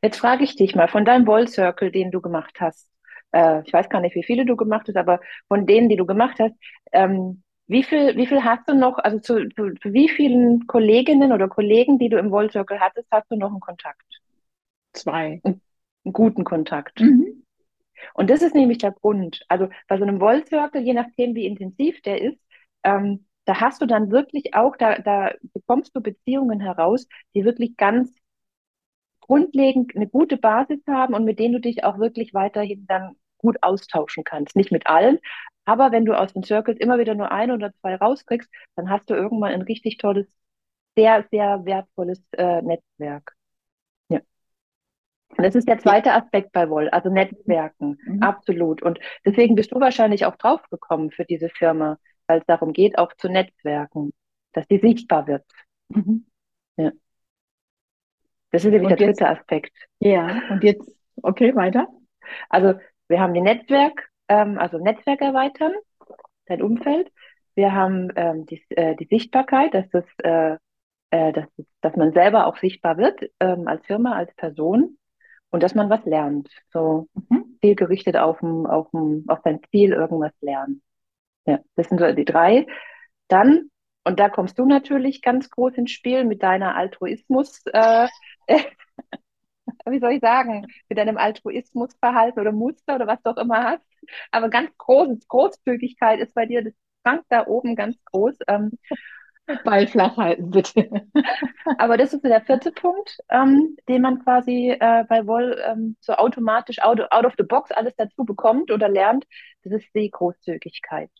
Jetzt 0.00 0.18
frage 0.18 0.44
ich 0.44 0.56
dich 0.56 0.74
mal 0.74 0.88
von 0.88 1.04
deinem 1.04 1.26
Wall 1.26 1.48
Circle, 1.48 1.90
den 1.90 2.10
du 2.10 2.22
gemacht 2.22 2.56
hast 2.60 2.88
äh, 3.34 3.62
ich 3.66 3.72
weiß 3.72 3.88
gar 3.88 4.00
nicht, 4.00 4.14
wie 4.14 4.22
viele 4.22 4.46
du 4.46 4.56
gemacht 4.56 4.86
hast, 4.88 4.96
aber 4.96 5.20
von 5.48 5.66
denen, 5.66 5.88
die 5.88 5.96
du 5.96 6.06
gemacht 6.06 6.38
hast, 6.38 6.54
ähm, 6.92 7.42
wie 7.66 7.82
viel, 7.82 8.16
wie 8.16 8.26
viel 8.26 8.44
hast 8.44 8.68
du 8.68 8.74
noch, 8.74 8.98
also 8.98 9.18
zu, 9.18 9.48
zu, 9.48 9.72
wie 9.84 10.08
vielen 10.08 10.66
Kolleginnen 10.66 11.32
oder 11.32 11.48
Kollegen, 11.48 11.98
die 11.98 12.08
du 12.08 12.18
im 12.18 12.30
Wall 12.30 12.50
Circle 12.50 12.80
hattest, 12.80 13.08
hast 13.10 13.30
du 13.30 13.36
noch 13.36 13.50
einen 13.50 13.60
Kontakt? 13.60 14.04
Zwei. 14.92 15.40
Einen, 15.42 15.60
einen 16.04 16.12
guten 16.12 16.44
Kontakt. 16.44 17.00
Mhm. 17.00 17.44
Und 18.12 18.28
das 18.30 18.42
ist 18.42 18.54
nämlich 18.54 18.78
der 18.78 18.92
Grund. 18.92 19.40
Also 19.48 19.68
bei 19.88 19.96
so 19.96 20.04
einem 20.04 20.20
Wall 20.20 20.44
Circle, 20.46 20.82
je 20.82 20.92
nachdem, 20.92 21.34
wie 21.34 21.46
intensiv 21.46 22.02
der 22.02 22.20
ist, 22.20 22.38
ähm, 22.82 23.26
da 23.46 23.60
hast 23.60 23.80
du 23.82 23.86
dann 23.86 24.10
wirklich 24.10 24.54
auch, 24.54 24.76
da, 24.76 24.98
da 24.98 25.32
bekommst 25.54 25.96
du 25.96 26.00
Beziehungen 26.00 26.60
heraus, 26.60 27.08
die 27.34 27.44
wirklich 27.44 27.76
ganz 27.76 28.14
grundlegend 29.20 29.96
eine 29.96 30.06
gute 30.06 30.36
Basis 30.36 30.80
haben 30.86 31.14
und 31.14 31.24
mit 31.24 31.38
denen 31.38 31.54
du 31.54 31.60
dich 31.60 31.82
auch 31.84 31.98
wirklich 31.98 32.34
weiterhin 32.34 32.86
dann 32.86 33.16
gut 33.44 33.62
austauschen 33.62 34.24
kannst. 34.24 34.56
Nicht 34.56 34.72
mit 34.72 34.86
allen, 34.86 35.18
aber 35.64 35.92
wenn 35.92 36.04
du 36.04 36.18
aus 36.18 36.32
den 36.32 36.42
Circles 36.42 36.78
immer 36.78 36.98
wieder 36.98 37.14
nur 37.14 37.30
ein 37.30 37.50
oder 37.50 37.72
zwei 37.80 37.96
rauskriegst, 37.96 38.50
dann 38.76 38.90
hast 38.90 39.08
du 39.08 39.14
irgendwann 39.14 39.52
ein 39.52 39.62
richtig 39.62 39.98
tolles, 39.98 40.26
sehr, 40.96 41.26
sehr 41.30 41.64
wertvolles 41.64 42.22
äh, 42.32 42.62
Netzwerk. 42.62 43.34
Ja. 44.08 44.20
Und 45.30 45.44
das 45.44 45.54
ist 45.54 45.68
der 45.68 45.78
zweite 45.78 46.12
Aspekt 46.12 46.52
bei 46.52 46.68
Woll, 46.68 46.88
also 46.90 47.08
Netzwerken, 47.10 47.98
mhm. 48.04 48.22
absolut. 48.22 48.82
Und 48.82 48.98
deswegen 49.24 49.54
bist 49.54 49.72
du 49.72 49.80
wahrscheinlich 49.80 50.26
auch 50.26 50.36
draufgekommen 50.36 51.10
für 51.10 51.24
diese 51.24 51.48
Firma, 51.48 51.98
weil 52.26 52.40
es 52.40 52.46
darum 52.46 52.72
geht, 52.72 52.98
auch 52.98 53.12
zu 53.14 53.28
Netzwerken, 53.28 54.12
dass 54.52 54.66
die 54.68 54.78
sichtbar 54.78 55.26
wird. 55.26 55.44
Mhm. 55.88 56.26
Ja. 56.76 56.92
Das 58.50 58.64
ist 58.64 58.70
nämlich 58.70 58.88
der 58.88 59.06
dritte 59.08 59.28
Aspekt. 59.28 59.72
Ja, 59.98 60.42
und 60.50 60.62
jetzt, 60.62 60.88
okay, 61.22 61.56
weiter. 61.56 61.88
Also 62.48 62.74
wir 63.08 63.20
haben 63.20 63.34
die 63.34 63.40
Netzwerk, 63.40 64.08
ähm, 64.28 64.58
also 64.58 64.78
Netzwerk 64.78 65.20
erweitern, 65.20 65.72
dein 66.46 66.62
Umfeld. 66.62 67.10
Wir 67.54 67.72
haben 67.72 68.10
ähm, 68.16 68.46
die, 68.46 68.62
äh, 68.70 68.96
die 68.96 69.06
Sichtbarkeit, 69.06 69.74
dass, 69.74 69.88
das, 69.90 70.04
äh, 70.22 70.56
äh, 71.10 71.32
dass, 71.32 71.46
dass 71.80 71.96
man 71.96 72.12
selber 72.12 72.46
auch 72.46 72.56
sichtbar 72.56 72.96
wird 72.96 73.20
ähm, 73.40 73.68
als 73.68 73.86
Firma, 73.86 74.14
als 74.14 74.34
Person 74.34 74.98
und 75.50 75.62
dass 75.62 75.74
man 75.74 75.88
was 75.88 76.04
lernt. 76.04 76.50
So 76.72 77.08
mhm. 77.28 77.58
zielgerichtet 77.60 78.16
auf, 78.16 78.40
dem, 78.40 78.66
auf, 78.66 78.90
dem, 78.90 79.24
auf 79.28 79.40
sein 79.44 79.60
Ziel 79.70 79.92
irgendwas 79.92 80.32
lernen. 80.40 80.82
Ja, 81.46 81.60
das 81.76 81.88
sind 81.88 82.00
so 82.00 82.12
die 82.12 82.24
drei. 82.24 82.66
Dann, 83.28 83.70
und 84.04 84.18
da 84.18 84.28
kommst 84.28 84.58
du 84.58 84.66
natürlich 84.66 85.22
ganz 85.22 85.50
groß 85.50 85.74
ins 85.74 85.92
Spiel 85.92 86.24
mit 86.24 86.42
deiner 86.42 86.74
Altruismus. 86.74 87.62
Äh, 87.66 88.08
wie 89.92 90.00
soll 90.00 90.12
ich 90.12 90.20
sagen, 90.20 90.66
mit 90.88 90.98
deinem 90.98 91.16
Altruismusverhalten 91.18 92.40
oder 92.40 92.52
Muster 92.52 92.96
oder 92.96 93.06
was 93.06 93.22
du 93.22 93.30
auch 93.30 93.36
immer 93.36 93.64
hast. 93.64 93.84
Aber 94.30 94.48
ganz 94.48 94.70
groß, 94.78 95.26
Großzügigkeit 95.28 96.20
ist 96.20 96.34
bei 96.34 96.46
dir, 96.46 96.64
das 96.64 96.74
Frank 97.02 97.24
da 97.28 97.46
oben 97.46 97.76
ganz 97.76 97.96
groß. 98.04 98.38
Ähm, 98.48 98.72
Ball 99.64 99.86
flach 99.86 100.16
halten, 100.16 100.50
bitte. 100.50 100.88
Aber 101.78 101.96
das 101.98 102.14
ist 102.14 102.24
der 102.24 102.40
vierte 102.40 102.72
Punkt, 102.72 103.18
ähm, 103.28 103.76
den 103.88 104.02
man 104.02 104.22
quasi 104.24 104.70
äh, 104.70 105.04
bei 105.06 105.26
Woll 105.26 105.60
ähm, 105.66 105.96
so 106.00 106.14
automatisch 106.14 106.80
out, 106.80 107.00
out 107.12 107.26
of 107.26 107.34
the 107.36 107.44
box 107.44 107.70
alles 107.70 107.94
dazu 107.96 108.24
bekommt 108.24 108.70
oder 108.70 108.88
lernt. 108.88 109.26
Das 109.62 109.72
ist 109.72 109.86
die 109.94 110.10
Großzügigkeit. 110.10 111.10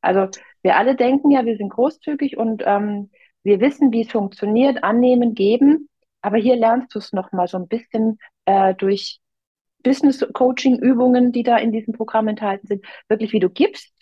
Also 0.00 0.28
wir 0.62 0.76
alle 0.76 0.94
denken 0.94 1.30
ja, 1.30 1.44
wir 1.44 1.56
sind 1.56 1.70
großzügig 1.70 2.36
und 2.36 2.62
ähm, 2.64 3.10
wir 3.42 3.60
wissen, 3.60 3.92
wie 3.92 4.02
es 4.02 4.12
funktioniert, 4.12 4.84
annehmen, 4.84 5.34
geben. 5.34 5.88
Aber 6.24 6.38
hier 6.38 6.56
lernst 6.56 6.94
du 6.94 7.00
es 7.00 7.12
nochmal 7.12 7.48
so 7.48 7.58
ein 7.58 7.68
bisschen 7.68 8.18
äh, 8.46 8.74
durch 8.74 9.20
Business-Coaching-Übungen, 9.82 11.32
die 11.32 11.42
da 11.42 11.58
in 11.58 11.70
diesem 11.70 11.92
Programm 11.92 12.28
enthalten 12.28 12.66
sind, 12.66 12.86
wirklich 13.08 13.34
wie 13.34 13.40
du 13.40 13.50
gibst, 13.50 13.92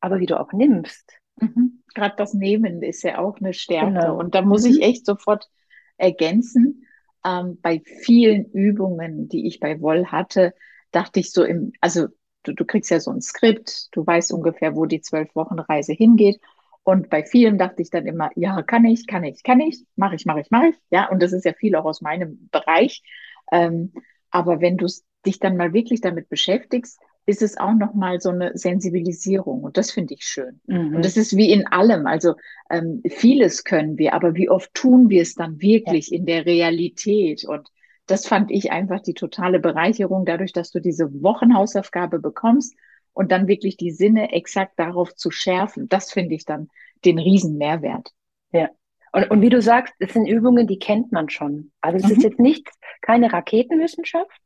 aber 0.00 0.18
wie 0.18 0.24
du 0.24 0.40
auch 0.40 0.54
nimmst. 0.54 1.12
Mhm. 1.38 1.82
Gerade 1.94 2.14
das 2.16 2.32
Nehmen 2.32 2.82
ist 2.82 3.02
ja 3.02 3.18
auch 3.18 3.36
eine 3.40 3.52
Stärke. 3.52 3.92
Genau. 3.92 4.18
Und 4.18 4.34
da 4.34 4.40
muss 4.40 4.64
ich 4.64 4.76
mhm. 4.76 4.84
echt 4.84 5.04
sofort 5.04 5.50
ergänzen. 5.98 6.86
Ähm, 7.22 7.58
bei 7.60 7.82
vielen 7.84 8.46
Übungen, 8.52 9.28
die 9.28 9.46
ich 9.46 9.60
bei 9.60 9.78
Woll 9.82 10.06
hatte, 10.06 10.54
dachte 10.92 11.20
ich 11.20 11.30
so 11.30 11.44
im, 11.44 11.74
also 11.82 12.06
du, 12.44 12.54
du 12.54 12.64
kriegst 12.64 12.90
ja 12.90 13.00
so 13.00 13.10
ein 13.10 13.20
Skript, 13.20 13.88
du 13.92 14.06
weißt 14.06 14.32
ungefähr, 14.32 14.76
wo 14.76 14.86
die 14.86 15.02
zwölf 15.02 15.34
Wochen 15.34 15.58
Reise 15.58 15.92
hingeht. 15.92 16.40
Und 16.86 17.10
bei 17.10 17.24
vielen 17.24 17.58
dachte 17.58 17.82
ich 17.82 17.90
dann 17.90 18.06
immer, 18.06 18.30
ja, 18.36 18.62
kann 18.62 18.84
ich, 18.84 19.08
kann 19.08 19.24
ich, 19.24 19.42
kann 19.42 19.58
ich, 19.58 19.84
mache 19.96 20.14
ich, 20.14 20.24
mache 20.24 20.38
ich, 20.38 20.52
mache 20.52 20.68
ich. 20.68 20.76
Ja, 20.88 21.10
und 21.10 21.20
das 21.20 21.32
ist 21.32 21.44
ja 21.44 21.52
viel 21.52 21.74
auch 21.74 21.84
aus 21.84 22.00
meinem 22.00 22.48
Bereich. 22.52 23.02
Ähm, 23.50 23.92
aber 24.30 24.60
wenn 24.60 24.76
du 24.76 24.86
dich 25.26 25.40
dann 25.40 25.56
mal 25.56 25.72
wirklich 25.72 26.00
damit 26.00 26.28
beschäftigst, 26.28 27.00
ist 27.26 27.42
es 27.42 27.58
auch 27.58 27.74
nochmal 27.74 28.20
so 28.20 28.30
eine 28.30 28.56
Sensibilisierung. 28.56 29.64
Und 29.64 29.76
das 29.76 29.90
finde 29.90 30.14
ich 30.14 30.22
schön. 30.22 30.60
Mhm. 30.68 30.94
Und 30.94 31.04
das 31.04 31.16
ist 31.16 31.36
wie 31.36 31.50
in 31.50 31.66
allem. 31.66 32.06
Also 32.06 32.34
ähm, 32.70 33.02
vieles 33.08 33.64
können 33.64 33.98
wir, 33.98 34.14
aber 34.14 34.36
wie 34.36 34.48
oft 34.48 34.72
tun 34.72 35.10
wir 35.10 35.22
es 35.22 35.34
dann 35.34 35.60
wirklich 35.60 36.10
ja. 36.10 36.18
in 36.18 36.24
der 36.24 36.46
Realität? 36.46 37.44
Und 37.44 37.68
das 38.06 38.28
fand 38.28 38.52
ich 38.52 38.70
einfach 38.70 39.00
die 39.00 39.14
totale 39.14 39.58
Bereicherung, 39.58 40.24
dadurch, 40.24 40.52
dass 40.52 40.70
du 40.70 40.80
diese 40.80 41.20
Wochenhausaufgabe 41.20 42.20
bekommst 42.20 42.76
und 43.16 43.32
dann 43.32 43.48
wirklich 43.48 43.78
die 43.78 43.92
Sinne 43.92 44.32
exakt 44.32 44.78
darauf 44.78 45.14
zu 45.14 45.30
schärfen. 45.30 45.88
Das 45.88 46.12
finde 46.12 46.34
ich 46.34 46.44
dann 46.44 46.68
den 47.06 47.18
riesen 47.18 47.56
Mehrwert. 47.56 48.10
Ja. 48.52 48.68
Und, 49.10 49.30
und 49.30 49.40
wie 49.40 49.48
du 49.48 49.62
sagst, 49.62 49.94
das 50.00 50.12
sind 50.12 50.26
Übungen, 50.26 50.66
die 50.66 50.78
kennt 50.78 51.12
man 51.12 51.30
schon. 51.30 51.72
Also 51.80 51.96
es 51.96 52.04
mhm. 52.04 52.10
ist 52.10 52.22
jetzt 52.24 52.38
nicht 52.38 52.68
keine 53.00 53.32
Raketenwissenschaft, 53.32 54.38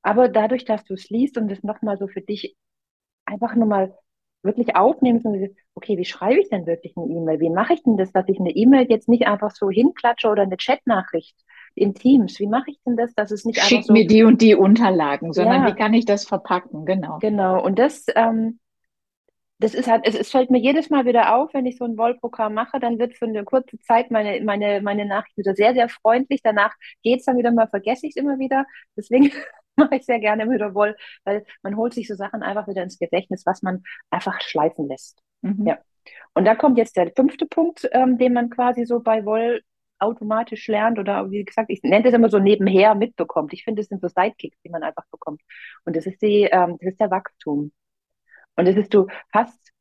aber 0.00 0.30
dadurch, 0.30 0.64
dass 0.64 0.84
du 0.84 0.94
es 0.94 1.10
liest 1.10 1.36
und 1.36 1.52
es 1.52 1.62
nochmal 1.62 1.98
so 1.98 2.08
für 2.08 2.22
dich 2.22 2.56
einfach 3.26 3.54
nochmal 3.56 3.94
wirklich 4.42 4.74
aufnimmst 4.74 5.26
und 5.26 5.54
okay, 5.74 5.98
wie 5.98 6.06
schreibe 6.06 6.40
ich 6.40 6.48
denn 6.48 6.66
wirklich 6.66 6.96
eine 6.96 7.06
E-Mail? 7.06 7.40
Wie 7.40 7.50
mache 7.50 7.74
ich 7.74 7.82
denn 7.82 7.98
das, 7.98 8.10
dass 8.10 8.28
ich 8.28 8.40
eine 8.40 8.52
E-Mail 8.52 8.86
jetzt 8.88 9.08
nicht 9.08 9.26
einfach 9.26 9.50
so 9.50 9.68
hinklatsche 9.68 10.28
oder 10.28 10.44
eine 10.44 10.56
Chatnachricht 10.56 11.36
in 11.74 11.94
Teams? 11.94 12.38
Wie 12.38 12.46
mache 12.46 12.70
ich 12.70 12.78
denn 12.86 12.96
das, 12.96 13.14
dass 13.14 13.30
es 13.30 13.44
nicht 13.44 13.60
Schick 13.60 13.78
einfach 13.78 13.88
so... 13.88 13.92
mir 13.92 14.06
die 14.06 14.22
und 14.22 14.40
die 14.40 14.54
Unterlagen, 14.54 15.32
sondern 15.32 15.62
ja. 15.62 15.68
wie 15.68 15.76
kann 15.76 15.94
ich 15.94 16.04
das 16.04 16.24
verpacken? 16.24 16.84
Genau. 16.84 17.18
Genau. 17.20 17.62
Und 17.62 17.78
das, 17.78 18.06
ähm, 18.14 18.60
das 19.58 19.74
ist 19.74 19.88
halt, 19.88 20.06
es, 20.06 20.14
es, 20.14 20.30
fällt 20.30 20.50
mir 20.50 20.58
jedes 20.60 20.90
Mal 20.90 21.06
wieder 21.06 21.34
auf, 21.36 21.52
wenn 21.54 21.66
ich 21.66 21.78
so 21.78 21.84
ein 21.84 21.96
Wollprogramm 21.96 22.54
mache, 22.54 22.80
dann 22.80 22.98
wird 22.98 23.16
für 23.16 23.26
eine 23.26 23.44
kurze 23.44 23.78
Zeit 23.80 24.10
meine, 24.10 24.42
meine, 24.44 24.80
meine 24.80 25.06
Nachricht 25.06 25.36
wieder 25.36 25.54
sehr, 25.54 25.74
sehr 25.74 25.88
freundlich. 25.88 26.40
Danach 26.42 26.74
geht 27.02 27.20
es 27.20 27.26
dann 27.26 27.36
wieder 27.36 27.52
mal, 27.52 27.68
vergesse 27.68 28.06
ich 28.06 28.14
es 28.16 28.22
immer 28.22 28.38
wieder. 28.38 28.66
Deswegen 28.96 29.32
mache 29.76 29.96
ich 29.96 30.04
sehr 30.04 30.20
gerne 30.20 30.48
wieder 30.50 30.74
Woll, 30.74 30.96
weil 31.24 31.44
man 31.62 31.76
holt 31.76 31.94
sich 31.94 32.08
so 32.08 32.14
Sachen 32.14 32.42
einfach 32.42 32.68
wieder 32.68 32.82
ins 32.82 32.98
Gedächtnis, 32.98 33.46
was 33.46 33.62
man 33.62 33.82
einfach 34.10 34.40
schleifen 34.40 34.88
lässt. 34.88 35.20
Mhm. 35.42 35.66
Ja. 35.66 35.78
Und 36.34 36.44
da 36.44 36.54
kommt 36.54 36.78
jetzt 36.78 36.96
der 36.96 37.12
fünfte 37.14 37.46
Punkt, 37.46 37.88
ähm, 37.92 38.18
den 38.18 38.32
man 38.32 38.50
quasi 38.50 38.84
so 38.84 39.00
bei 39.00 39.24
Woll 39.24 39.62
automatisch 39.98 40.66
lernt 40.68 40.98
oder 40.98 41.30
wie 41.30 41.44
gesagt, 41.44 41.70
ich 41.70 41.82
nenne 41.82 42.04
das 42.04 42.14
immer 42.14 42.28
so 42.30 42.38
nebenher 42.38 42.94
mitbekommt. 42.94 43.52
Ich 43.52 43.64
finde, 43.64 43.82
es 43.82 43.88
sind 43.88 44.00
so 44.00 44.08
Sidekicks, 44.08 44.58
die 44.64 44.70
man 44.70 44.82
einfach 44.82 45.04
bekommt. 45.10 45.42
Und 45.84 45.96
das 45.96 46.06
ist 46.06 46.20
die, 46.22 46.44
ähm, 46.50 46.76
das 46.80 46.92
ist 46.92 47.00
der 47.00 47.10
Wachstum. 47.10 47.72
Und 48.56 48.68
das 48.68 48.76
ist 48.76 48.92
du 48.94 49.06
hast 49.32 49.72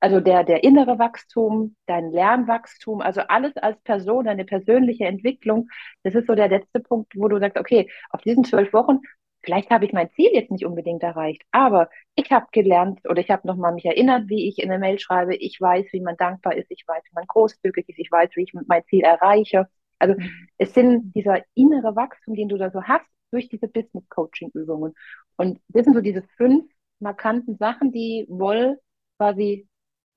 also 0.00 0.20
der, 0.20 0.44
der 0.44 0.64
innere 0.64 0.98
Wachstum, 0.98 1.76
dein 1.86 2.10
Lernwachstum, 2.12 3.00
also 3.00 3.20
alles 3.22 3.56
als 3.56 3.80
Person, 3.82 4.26
deine 4.26 4.44
persönliche 4.44 5.06
Entwicklung, 5.06 5.68
das 6.04 6.14
ist 6.14 6.26
so 6.26 6.34
der 6.34 6.48
letzte 6.48 6.80
Punkt, 6.80 7.12
wo 7.16 7.28
du 7.28 7.38
sagst, 7.40 7.58
okay, 7.58 7.90
auf 8.10 8.20
diesen 8.22 8.44
zwölf 8.44 8.72
Wochen, 8.72 9.00
vielleicht 9.42 9.70
habe 9.70 9.84
ich 9.84 9.92
mein 9.92 10.10
Ziel 10.12 10.30
jetzt 10.32 10.50
nicht 10.50 10.66
unbedingt 10.66 11.02
erreicht, 11.02 11.42
aber 11.50 11.88
ich 12.14 12.30
habe 12.30 12.46
gelernt 12.52 13.00
oder 13.08 13.20
ich 13.20 13.30
habe 13.30 13.46
nochmal 13.46 13.72
mich 13.72 13.84
erinnert, 13.84 14.28
wie 14.28 14.48
ich 14.48 14.58
in 14.58 14.68
der 14.68 14.78
Mail 14.78 14.98
schreibe, 14.98 15.36
ich 15.36 15.60
weiß, 15.60 15.86
wie 15.92 16.00
man 16.00 16.16
dankbar 16.16 16.56
ist, 16.56 16.70
ich 16.70 16.84
weiß, 16.86 17.02
wie 17.04 17.14
man 17.14 17.26
großzügig 17.26 17.88
ist, 17.88 17.98
ich 17.98 18.10
weiß, 18.10 18.30
wie 18.34 18.42
ich 18.42 18.52
mein 18.66 18.84
Ziel 18.86 19.02
erreiche. 19.02 19.68
Also 19.98 20.14
mhm. 20.18 20.30
es 20.58 20.74
sind 20.74 21.12
dieser 21.14 21.42
innere 21.54 21.96
Wachstum, 21.96 22.34
den 22.34 22.48
du 22.48 22.56
da 22.56 22.70
so 22.70 22.82
hast, 22.82 23.06
durch 23.30 23.48
diese 23.48 23.68
Business-Coaching-Übungen. 23.68 24.94
Und 25.36 25.60
das 25.68 25.84
sind 25.84 25.94
so 25.94 26.00
diese 26.00 26.22
fünf 26.36 26.64
markanten 26.98 27.56
Sachen, 27.56 27.92
die 27.92 28.26
Woll 28.28 28.78
quasi 29.18 29.68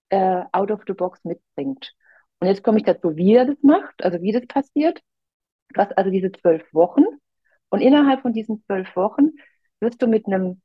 äh, 0.10 0.44
out 0.52 0.72
of 0.72 0.82
the 0.88 0.94
box 0.94 1.24
mitbringt. 1.24 1.94
Und 2.40 2.48
jetzt 2.48 2.64
komme 2.64 2.80
ich 2.80 2.86
dazu, 2.86 3.16
wie 3.16 3.36
er 3.36 3.46
das 3.46 3.62
macht, 3.62 4.04
also 4.04 4.22
wie 4.22 4.32
das 4.32 4.46
passiert. 4.48 5.02
Du 5.70 5.82
hast 5.82 5.98
also 5.98 6.10
diese 6.10 6.32
zwölf 6.32 6.64
Wochen 6.74 7.04
und 7.72 7.82
innerhalb 7.82 8.22
von 8.22 8.34
diesen 8.34 8.62
zwölf 8.66 8.96
Wochen 8.96 9.32
wirst 9.80 10.02
du 10.02 10.08
mit 10.08 10.28
einem, 10.28 10.62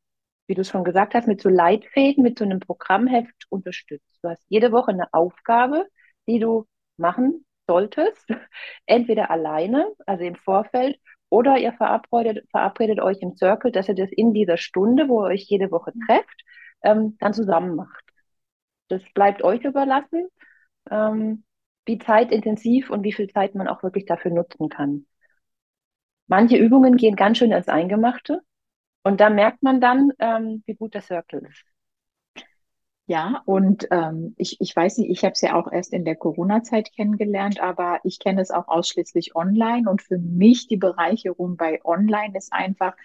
wie 0.48 0.54
du 0.54 0.64
schon 0.64 0.84
gesagt 0.84 1.14
hast, 1.14 1.28
mit 1.28 1.40
so 1.40 1.48
Leitfäden, 1.48 2.22
mit 2.22 2.38
so 2.38 2.44
einem 2.44 2.60
Programmheft 2.60 3.46
unterstützt. 3.48 4.18
Du 4.22 4.28
hast 4.28 4.44
jede 4.48 4.72
Woche 4.72 4.90
eine 4.90 5.12
Aufgabe, 5.14 5.86
die 6.28 6.40
du 6.40 6.66
machen 6.98 7.46
solltest, 7.66 8.26
entweder 8.86 9.30
alleine, 9.30 9.86
also 10.06 10.25
im 10.25 10.36
Vorfeld, 10.36 10.98
oder 11.28 11.58
ihr 11.58 11.72
verabredet, 11.72 12.46
verabredet 12.50 13.00
euch 13.00 13.18
im 13.20 13.36
Circle, 13.36 13.72
dass 13.72 13.88
ihr 13.88 13.94
das 13.94 14.10
in 14.12 14.32
dieser 14.32 14.56
Stunde, 14.56 15.08
wo 15.08 15.25
ihr 15.25 15.30
euch 15.30 15.44
jede 15.48 15.70
Woche 15.70 15.92
trefft, 16.06 16.44
ähm, 16.82 17.16
dann 17.18 17.34
zusammen 17.34 17.75
macht. 17.76 18.04
Das 18.88 19.02
bleibt 19.14 19.42
euch 19.42 19.64
überlassen, 19.64 20.28
ähm, 20.90 21.44
wie 21.86 21.98
zeitintensiv 21.98 22.90
und 22.90 23.02
wie 23.04 23.12
viel 23.12 23.28
Zeit 23.28 23.54
man 23.54 23.68
auch 23.68 23.82
wirklich 23.82 24.06
dafür 24.06 24.32
nutzen 24.32 24.68
kann. 24.68 25.06
Manche 26.26 26.56
Übungen 26.56 26.97
gehen 26.97 27.16
ganz 27.16 27.38
schön 27.38 27.52
ins 27.52 27.68
Eingemachte 27.68 28.40
und 29.02 29.21
da 29.21 29.30
merkt 29.30 29.62
man 29.62 29.80
dann, 29.80 30.12
ähm, 30.18 30.62
wie 30.66 30.75
gut 30.75 30.95
der 30.95 31.02
Circle 31.02 31.47
ist. 31.49 31.64
Ja, 33.09 33.42
und 33.45 33.87
ähm, 33.92 34.35
ich, 34.37 34.61
ich 34.61 34.75
weiß 34.75 34.99
nicht, 34.99 35.11
ich 35.11 35.23
habe 35.23 35.33
es 35.33 35.40
ja 35.40 35.54
auch 35.54 35.71
erst 35.71 35.92
in 35.92 36.04
der 36.04 36.16
Corona-Zeit 36.16 36.90
kennengelernt, 36.92 37.61
aber 37.61 38.00
ich 38.02 38.18
kenne 38.18 38.40
es 38.40 38.50
auch 38.50 38.66
ausschließlich 38.66 39.37
online. 39.37 39.88
Und 39.88 40.02
für 40.02 40.18
mich 40.18 40.66
die 40.66 40.76
Bereicherung 40.76 41.56
bei 41.56 41.80
Online 41.85 42.37
ist 42.37 42.52
einfach, 42.52 42.97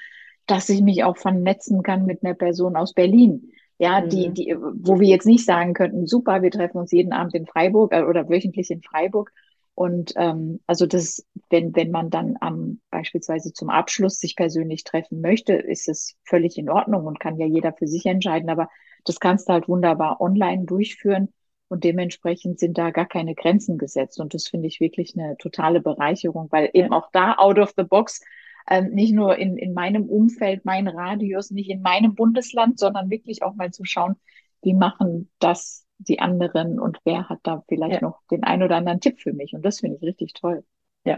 dass 0.48 0.70
ich 0.70 0.82
mich 0.82 1.04
auch 1.04 1.18
vernetzen 1.18 1.84
kann 1.84 2.08
mit 2.08 2.24
einer 2.24 2.34
Person 2.34 2.76
aus 2.76 2.94
Berlin. 2.94 3.52
Ja, 3.78 4.02
mhm. 4.02 4.10
die, 4.10 4.30
die, 4.32 4.56
wo 4.58 5.00
wir 5.00 5.08
jetzt 5.08 5.28
nicht 5.28 5.46
sagen 5.46 5.76
könnten, 5.76 6.08
super, 6.08 6.42
wir 6.42 6.50
treffen 6.50 6.78
uns 6.78 6.92
jeden 6.92 7.14
Abend 7.14 7.36
in 7.36 7.46
Freiburg 7.46 7.94
äh, 7.94 8.02
oder 8.02 8.28
wöchentlich 8.28 8.72
in 8.72 8.82
Freiburg. 8.82 9.32
Und 9.74 10.14
ähm, 10.16 10.60
also 10.68 10.86
das, 10.86 11.26
wenn, 11.50 11.76
wenn 11.76 11.92
man 11.92 12.10
dann 12.10 12.36
am 12.42 12.82
beispielsweise 12.90 13.54
zum 13.54 13.70
Abschluss 13.70 14.20
sich 14.20 14.36
persönlich 14.36 14.84
treffen 14.84 15.22
möchte, 15.22 15.54
ist 15.54 15.88
es 15.88 16.16
völlig 16.24 16.58
in 16.58 16.70
Ordnung 16.70 17.06
und 17.06 17.20
kann 17.20 17.38
ja 17.38 17.46
jeder 17.46 17.74
für 17.74 17.88
sich 17.88 18.06
entscheiden. 18.06 18.50
Aber 18.50 18.70
das 19.06 19.20
kannst 19.20 19.48
du 19.50 19.54
halt 19.54 19.68
wunderbar 19.68 20.22
online 20.22 20.66
durchführen 20.66 21.30
und 21.70 21.86
dementsprechend 21.86 22.60
sind 22.60 22.78
da 22.78 22.92
gar 22.92 23.08
keine 23.08 23.34
Grenzen 23.34 23.78
gesetzt. 23.78 24.20
Und 24.20 24.34
das 24.34 24.48
finde 24.48 24.68
ich 24.68 24.82
wirklich 24.82 25.18
eine 25.18 25.38
totale 25.38 25.82
Bereicherung, 25.82 26.48
weil 26.52 26.70
eben 26.74 26.92
auch 26.92 27.10
da 27.14 27.36
out 27.38 27.58
of 27.58 27.74
the 27.78 27.84
box 27.84 28.22
ähm, 28.70 28.92
nicht 28.92 29.14
nur 29.14 29.38
in, 29.38 29.58
in 29.58 29.74
meinem 29.74 30.10
Umfeld, 30.10 30.66
mein 30.66 30.88
Radius, 30.88 31.50
nicht 31.50 31.70
in 31.70 31.82
meinem 31.82 32.14
Bundesland, 32.14 32.78
sondern 32.78 33.10
wirklich 33.10 33.42
auch 33.42 33.56
mal 33.56 33.72
zu 33.72 33.86
schauen, 33.86 34.16
wie 34.62 34.74
machen 34.74 35.32
das 35.40 35.86
die 36.08 36.20
anderen 36.20 36.80
und 36.80 37.00
wer 37.04 37.30
hat 37.30 37.40
da 37.44 37.64
vielleicht 37.68 37.96
ja. 37.96 38.02
noch 38.02 38.22
den 38.30 38.44
ein 38.44 38.64
oder 38.64 38.76
anderen 38.76 39.00
Tipp 39.00 39.22
für 39.22 39.34
mich. 39.34 39.54
Und 39.54 39.64
das 39.64 39.80
finde 39.80 39.98
ich 39.98 40.04
richtig 40.04 40.34
toll. 40.34 40.64
Ja. 41.04 41.18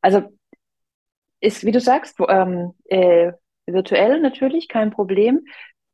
Also 0.00 0.22
ist, 1.40 1.64
wie 1.64 1.72
du 1.72 1.80
sagst, 1.80 2.18
ähm, 2.28 2.74
äh, 2.86 3.32
virtuell 3.66 4.20
natürlich 4.20 4.68
kein 4.68 4.90
Problem 4.90 5.44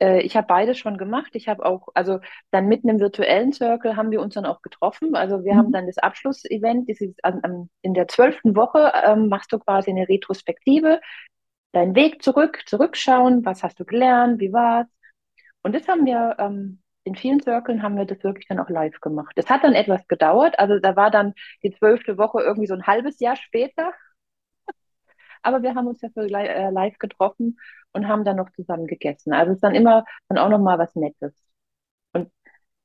äh, 0.00 0.22
ich 0.22 0.36
habe 0.36 0.46
beides 0.46 0.78
schon 0.78 0.98
gemacht. 0.98 1.30
Ich 1.34 1.48
habe 1.48 1.64
auch, 1.64 1.88
also 1.94 2.18
dann 2.50 2.66
mitten 2.66 2.88
im 2.88 2.98
virtuellen 2.98 3.52
Circle 3.52 3.96
haben 3.96 4.10
wir 4.10 4.20
uns 4.20 4.34
dann 4.34 4.46
auch 4.46 4.62
getroffen. 4.62 5.14
Also 5.14 5.44
wir 5.44 5.54
mhm. 5.54 5.58
haben 5.58 5.72
dann 5.72 5.86
das 5.86 5.98
Abschlussevent, 5.98 6.88
dieses, 6.88 7.14
an, 7.22 7.70
in 7.82 7.94
der 7.94 8.08
zwölften 8.08 8.56
Woche 8.56 8.92
ähm, 9.04 9.28
machst 9.28 9.52
du 9.52 9.58
quasi 9.58 9.90
eine 9.90 10.08
Retrospektive, 10.08 11.00
deinen 11.72 11.94
Weg 11.94 12.22
zurück, 12.22 12.62
zurückschauen, 12.66 13.44
was 13.44 13.62
hast 13.62 13.78
du 13.78 13.84
gelernt, 13.84 14.40
wie 14.40 14.52
war's. 14.52 14.88
Und 15.62 15.74
das 15.74 15.86
haben 15.86 16.06
wir, 16.06 16.36
ähm, 16.38 16.80
in 17.04 17.14
vielen 17.14 17.42
Circles 17.42 17.82
haben 17.82 17.96
wir 17.96 18.04
das 18.04 18.22
wirklich 18.22 18.46
dann 18.48 18.58
auch 18.60 18.68
live 18.68 19.00
gemacht. 19.00 19.32
Das 19.36 19.48
hat 19.48 19.64
dann 19.64 19.74
etwas 19.74 20.06
gedauert, 20.08 20.58
also 20.58 20.78
da 20.78 20.96
war 20.96 21.10
dann 21.10 21.34
die 21.62 21.72
zwölfte 21.72 22.18
Woche 22.18 22.42
irgendwie 22.42 22.66
so 22.66 22.74
ein 22.74 22.86
halbes 22.86 23.20
Jahr 23.20 23.36
später. 23.36 23.92
Aber 25.42 25.62
wir 25.62 25.74
haben 25.74 25.86
uns 25.86 26.00
ja 26.02 26.10
für 26.10 26.26
äh, 26.26 26.70
live 26.70 26.98
getroffen 26.98 27.58
und 27.92 28.08
haben 28.08 28.24
dann 28.24 28.36
noch 28.36 28.50
zusammen 28.50 28.86
gegessen. 28.86 29.32
Also 29.32 29.52
es 29.52 29.56
ist 29.56 29.62
dann 29.62 29.74
immer 29.74 30.04
dann 30.28 30.38
auch 30.38 30.50
noch 30.50 30.58
mal 30.58 30.78
was 30.78 30.94
Nettes. 30.94 31.34
Und 32.12 32.30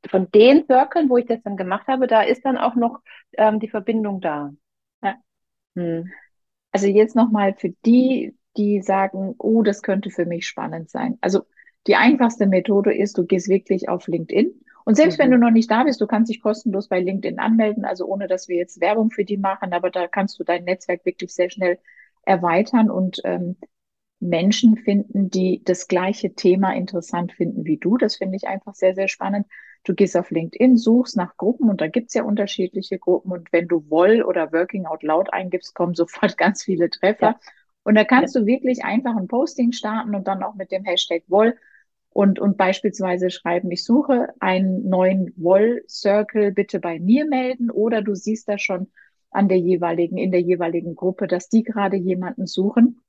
von 0.08 0.30
den 0.32 0.66
Circles, 0.66 1.10
wo 1.10 1.18
ich 1.18 1.26
das 1.26 1.42
dann 1.44 1.58
gemacht 1.58 1.88
habe, 1.88 2.08
da 2.08 2.22
ist 2.22 2.46
dann 2.46 2.58
auch 2.58 2.76
noch 2.76 3.00
ähm, 3.34 3.60
die 3.60 3.70
Verbindung 3.70 4.22
da. 4.22 4.52
Ja. 5.04 5.16
Hm. 5.76 6.12
Also 6.72 6.88
jetzt 6.88 7.16
noch 7.16 7.32
mal 7.32 7.56
für 7.56 7.70
die, 7.86 8.38
die 8.58 8.82
sagen, 8.82 9.36
oh, 9.40 9.64
das 9.64 9.82
könnte 9.82 10.10
für 10.12 10.26
mich 10.26 10.48
spannend 10.48 10.90
sein. 10.90 11.18
Also 11.22 11.46
die 11.88 11.96
einfachste 11.96 12.48
Methode 12.48 12.94
ist, 12.94 13.18
du 13.18 13.26
gehst 13.26 13.48
wirklich 13.48 13.90
auf 13.90 14.08
LinkedIn. 14.08 14.54
Und 14.86 14.96
selbst 14.96 15.18
mhm. 15.18 15.24
wenn 15.24 15.32
du 15.32 15.38
noch 15.38 15.52
nicht 15.52 15.70
da 15.70 15.84
bist, 15.84 16.00
du 16.02 16.08
kannst 16.08 16.30
dich 16.30 16.42
kostenlos 16.42 16.88
bei 16.88 17.00
LinkedIn 17.00 17.40
anmelden, 17.40 17.86
also 17.86 18.06
ohne 18.06 18.28
dass 18.28 18.48
wir 18.48 18.58
jetzt 18.58 18.82
Werbung 18.82 19.12
für 19.12 19.26
die 19.26 19.38
machen, 19.38 19.74
aber 19.74 19.90
da 19.90 20.08
kannst 20.08 20.40
du 20.40 20.44
dein 20.44 20.64
Netzwerk 20.64 21.06
wirklich 21.06 21.34
sehr 21.34 21.50
schnell 21.50 21.80
erweitern 22.24 22.90
und 22.90 23.20
ähm, 23.24 23.56
Menschen 24.20 24.78
finden, 24.78 25.30
die 25.30 25.62
das 25.64 25.88
gleiche 25.88 26.34
Thema 26.34 26.74
interessant 26.74 27.34
finden 27.34 27.66
wie 27.66 27.78
du. 27.78 27.98
Das 27.98 28.16
finde 28.16 28.38
ich 28.38 28.48
einfach 28.48 28.74
sehr, 28.74 28.96
sehr 28.96 29.08
spannend. 29.08 29.48
Du 29.84 29.94
gehst 29.94 30.18
auf 30.18 30.32
LinkedIn, 30.32 30.78
suchst 30.78 31.18
nach 31.18 31.38
Gruppen 31.38 31.70
und 31.70 31.82
da 31.82 31.88
gibt's 31.88 32.14
ja 32.14 32.24
unterschiedliche 32.24 32.98
Gruppen. 32.98 33.32
Und 33.32 33.52
wenn 33.52 33.68
du 33.68 33.90
Woll 33.90 34.24
oder 34.24 34.52
Working 34.52 34.86
Out 34.86 35.04
Loud 35.04 35.34
eingibst, 35.34 35.76
kommen 35.76 35.94
sofort 35.96 36.38
ganz 36.38 36.64
viele 36.64 36.90
Treffer. 36.90 37.28
Ja. 37.28 37.40
Und 37.84 37.96
da 37.96 38.04
kannst 38.04 38.36
ja. 38.36 38.42
du 38.42 38.48
wirklich 38.48 38.84
einfach 38.84 39.16
ein 39.16 39.28
Posting 39.28 39.72
starten 39.72 40.16
und 40.16 40.28
dann 40.28 40.44
auch 40.44 40.56
mit 40.56 40.72
dem 40.72 40.84
Hashtag 40.84 41.24
Woll 41.28 41.56
und, 42.16 42.40
und 42.40 42.56
beispielsweise 42.56 43.30
schreiben, 43.30 43.70
ich 43.72 43.84
suche 43.84 44.30
einen 44.40 44.88
neuen 44.88 45.34
Woll-Circle, 45.36 46.54
bitte 46.54 46.80
bei 46.80 46.98
mir 46.98 47.26
melden 47.26 47.70
oder 47.70 48.02
du 48.02 48.16
siehst 48.16 48.48
da 48.48 48.58
schon 48.58 48.88
an 49.32 49.50
der 49.50 49.60
jeweiligen, 49.60 50.18
in 50.18 50.32
der 50.32 50.40
jeweiligen 50.40 50.96
Gruppe, 50.96 51.28
dass 51.28 51.50
die 51.50 51.64
gerade 51.64 51.98
jemanden 51.98 52.48
suchen. 52.48 53.02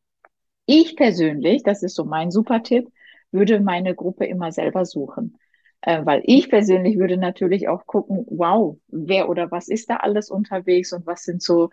Ich 0.66 0.96
persönlich, 0.96 1.62
das 1.62 1.84
ist 1.84 1.94
so 1.94 2.04
mein 2.04 2.32
super 2.32 2.64
Tipp, 2.64 2.88
würde 3.30 3.60
meine 3.60 3.94
Gruppe 3.94 4.26
immer 4.26 4.50
selber 4.50 4.84
suchen. 4.84 5.38
Äh, 5.82 6.04
weil 6.04 6.22
ich 6.24 6.50
persönlich 6.50 6.98
würde 6.98 7.16
natürlich 7.16 7.68
auch 7.68 7.86
gucken, 7.86 8.26
wow, 8.28 8.76
wer 8.88 9.28
oder 9.28 9.52
was 9.52 9.68
ist 9.68 9.88
da 9.88 9.98
alles 9.98 10.30
unterwegs 10.32 10.92
und 10.92 11.06
was 11.06 11.22
sind 11.22 11.44
so 11.44 11.70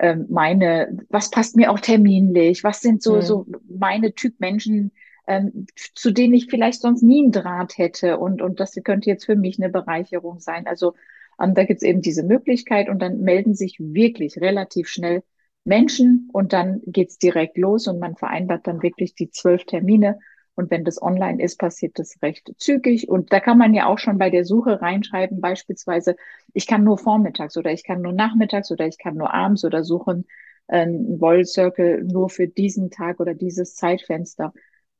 ähm, 0.00 0.24
meine, 0.30 0.96
was 1.10 1.28
passt 1.28 1.54
mir 1.54 1.70
auch 1.70 1.80
terminlich, 1.80 2.64
was 2.64 2.80
sind 2.80 3.02
so, 3.02 3.16
mhm. 3.16 3.22
so 3.22 3.46
meine 3.68 4.14
Typ 4.14 4.40
Menschen, 4.40 4.90
ähm, 5.26 5.66
zu 5.94 6.10
denen 6.10 6.34
ich 6.34 6.46
vielleicht 6.46 6.80
sonst 6.80 7.02
nie 7.02 7.22
einen 7.22 7.32
Draht 7.32 7.78
hätte 7.78 8.18
und, 8.18 8.42
und 8.42 8.60
das 8.60 8.74
könnte 8.84 9.08
jetzt 9.08 9.26
für 9.26 9.36
mich 9.36 9.58
eine 9.58 9.70
Bereicherung 9.70 10.40
sein. 10.40 10.66
Also 10.66 10.94
ähm, 11.40 11.54
da 11.54 11.64
gibt 11.64 11.82
es 11.82 11.88
eben 11.88 12.02
diese 12.02 12.22
Möglichkeit 12.22 12.88
und 12.88 13.00
dann 13.00 13.20
melden 13.20 13.54
sich 13.54 13.76
wirklich 13.78 14.40
relativ 14.40 14.88
schnell 14.88 15.22
Menschen 15.64 16.28
und 16.32 16.52
dann 16.52 16.80
geht's 16.86 17.18
direkt 17.18 17.56
los 17.56 17.86
und 17.86 17.98
man 17.98 18.16
vereinbart 18.16 18.66
dann 18.66 18.82
wirklich 18.82 19.14
die 19.14 19.30
zwölf 19.30 19.64
Termine. 19.64 20.18
Und 20.54 20.70
wenn 20.70 20.84
das 20.84 21.00
online 21.00 21.42
ist, 21.42 21.58
passiert 21.58 21.98
das 21.98 22.20
recht 22.20 22.52
zügig. 22.58 23.08
Und 23.08 23.32
da 23.32 23.40
kann 23.40 23.56
man 23.56 23.72
ja 23.72 23.86
auch 23.86 23.98
schon 23.98 24.18
bei 24.18 24.28
der 24.28 24.44
Suche 24.44 24.82
reinschreiben, 24.82 25.40
beispielsweise, 25.40 26.14
ich 26.52 26.66
kann 26.66 26.84
nur 26.84 26.98
vormittags 26.98 27.56
oder 27.56 27.72
ich 27.72 27.84
kann 27.84 28.02
nur 28.02 28.12
nachmittags 28.12 28.70
oder 28.70 28.86
ich 28.86 28.98
kann 28.98 29.16
nur 29.16 29.32
abends 29.32 29.64
oder 29.64 29.82
suchen 29.82 30.26
ein 30.68 31.20
Wall 31.20 31.44
Circle 31.44 32.04
nur 32.04 32.28
für 32.28 32.48
diesen 32.48 32.90
Tag 32.90 33.20
oder 33.20 33.34
dieses 33.34 33.74
Zeitfenster. 33.76 34.52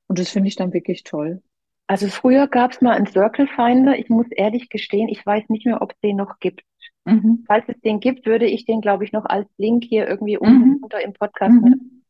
Und 0.09 0.18
das 0.18 0.30
finde 0.30 0.49
ich 0.49 0.56
dann 0.56 0.73
wirklich 0.73 1.04
toll. 1.04 1.42
Also 1.87 2.09
früher 2.09 2.47
gab 2.47 2.73
es 2.73 2.80
mal 2.80 2.94
einen 2.94 3.06
Circle 3.06 3.47
Finder. 3.47 3.99
Ich 3.99 4.09
muss 4.09 4.26
ehrlich 4.30 4.68
gestehen, 4.68 5.09
ich 5.09 5.25
weiß 5.25 5.49
nicht 5.49 5.66
mehr, 5.66 5.82
ob 5.82 5.92
es 5.92 6.00
den 6.00 6.16
noch 6.16 6.38
gibt. 6.38 6.62
Mhm. 7.04 7.44
Falls 7.47 7.64
es 7.68 7.80
den 7.80 8.00
gibt, 8.00 8.26
würde 8.26 8.47
ich 8.47 8.64
den, 8.64 8.80
glaube 8.80 9.04
ich, 9.04 9.12
noch 9.12 9.25
als 9.25 9.49
Link 9.59 9.85
hier 9.85 10.09
irgendwie 10.09 10.38
mhm. 10.40 10.80
unter 10.82 11.02
im 11.02 11.12
Podcast 11.12 11.54
mhm. 11.54 12.02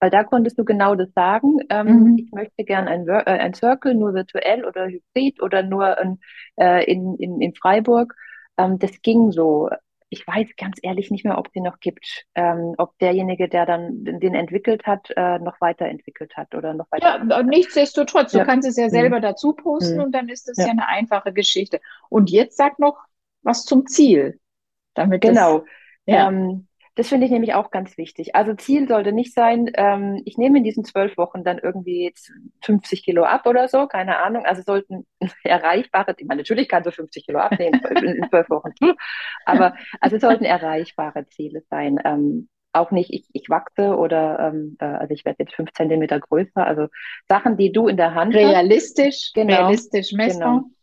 Weil 0.00 0.10
da 0.10 0.22
konntest 0.22 0.58
du 0.58 0.64
genau 0.64 0.94
das 0.94 1.08
sagen. 1.14 1.60
Ähm, 1.70 1.86
mhm. 1.86 2.18
Ich 2.18 2.30
möchte 2.32 2.64
gern 2.64 2.88
ein, 2.88 3.08
äh, 3.08 3.22
ein 3.24 3.54
Circle, 3.54 3.94
nur 3.94 4.12
virtuell 4.12 4.64
oder 4.66 4.86
hybrid 4.86 5.40
oder 5.40 5.62
nur 5.62 5.98
in, 5.98 6.18
äh, 6.56 6.84
in, 6.84 7.16
in, 7.16 7.40
in 7.40 7.54
Freiburg. 7.54 8.14
Ähm, 8.58 8.78
das 8.78 9.00
ging 9.00 9.32
so 9.32 9.70
ich 10.08 10.26
weiß 10.26 10.50
ganz 10.56 10.78
ehrlich 10.82 11.10
nicht 11.10 11.24
mehr, 11.24 11.38
ob 11.38 11.52
den 11.52 11.64
noch 11.64 11.80
gibt. 11.80 12.24
Ähm, 12.34 12.74
ob 12.78 12.96
derjenige, 12.98 13.48
der 13.48 13.66
dann 13.66 14.04
den 14.04 14.34
entwickelt 14.34 14.86
hat, 14.86 15.10
äh, 15.16 15.38
noch 15.38 15.60
weiterentwickelt 15.60 16.36
hat 16.36 16.54
oder 16.54 16.74
noch 16.74 16.90
weiter. 16.90 17.24
Ja, 17.28 17.42
nichtsdestotrotz, 17.42 18.32
du 18.32 18.38
ja. 18.38 18.44
kannst 18.44 18.68
es 18.68 18.76
ja 18.76 18.90
selber 18.90 19.18
mhm. 19.18 19.22
dazu 19.22 19.54
posten 19.54 19.96
mhm. 19.96 20.04
und 20.04 20.12
dann 20.12 20.28
ist 20.28 20.48
das 20.48 20.58
ja. 20.58 20.66
ja. 20.66 20.70
eine 20.72 20.88
einfache 20.88 21.32
Geschichte. 21.32 21.80
Und 22.08 22.30
jetzt 22.30 22.56
sag 22.56 22.78
noch 22.78 22.98
was 23.42 23.64
zum 23.64 23.86
Ziel. 23.86 24.38
Damit 24.94 25.22
genau. 25.22 25.60
Das, 25.60 25.68
ja. 26.06 26.28
Ähm, 26.28 26.68
das 26.96 27.08
finde 27.08 27.26
ich 27.26 27.32
nämlich 27.32 27.54
auch 27.54 27.70
ganz 27.70 27.98
wichtig. 27.98 28.34
Also 28.36 28.54
Ziel 28.54 28.86
sollte 28.86 29.12
nicht 29.12 29.34
sein, 29.34 29.70
ähm, 29.74 30.22
ich 30.24 30.38
nehme 30.38 30.58
in 30.58 30.64
diesen 30.64 30.84
zwölf 30.84 31.16
Wochen 31.16 31.42
dann 31.42 31.58
irgendwie 31.58 32.14
50 32.62 33.04
Kilo 33.04 33.24
ab 33.24 33.46
oder 33.46 33.68
so, 33.68 33.86
keine 33.86 34.18
Ahnung. 34.18 34.44
Also 34.44 34.62
sollten 34.62 35.06
erreichbare, 35.44 36.14
ich 36.16 36.26
meine, 36.26 36.42
natürlich 36.42 36.68
kannst 36.68 36.86
du 36.86 36.92
50 36.92 37.26
Kilo 37.26 37.40
abnehmen 37.40 37.80
in 38.02 38.28
zwölf 38.28 38.48
Wochen, 38.48 38.70
aber 39.44 39.74
also 40.00 40.16
es 40.16 40.22
sollten 40.22 40.44
erreichbare 40.44 41.26
Ziele 41.26 41.62
sein. 41.68 41.98
Ähm, 42.04 42.48
auch 42.72 42.90
nicht, 42.90 43.12
ich, 43.12 43.28
ich 43.32 43.48
wachse 43.48 43.96
oder 43.96 44.40
ähm, 44.40 44.76
äh, 44.80 44.84
also 44.84 45.14
ich 45.14 45.24
werde 45.24 45.44
jetzt 45.44 45.54
fünf 45.54 45.72
Zentimeter 45.72 46.18
größer. 46.18 46.66
Also 46.66 46.88
Sachen, 47.28 47.56
die 47.56 47.70
du 47.70 47.86
in 47.86 47.96
der 47.96 48.14
Hand 48.14 48.34
realistisch, 48.34 49.26
hast. 49.26 49.34
Genau, 49.34 49.54
realistisch 49.54 50.12
messbar. 50.12 50.58
Genau 50.58 50.73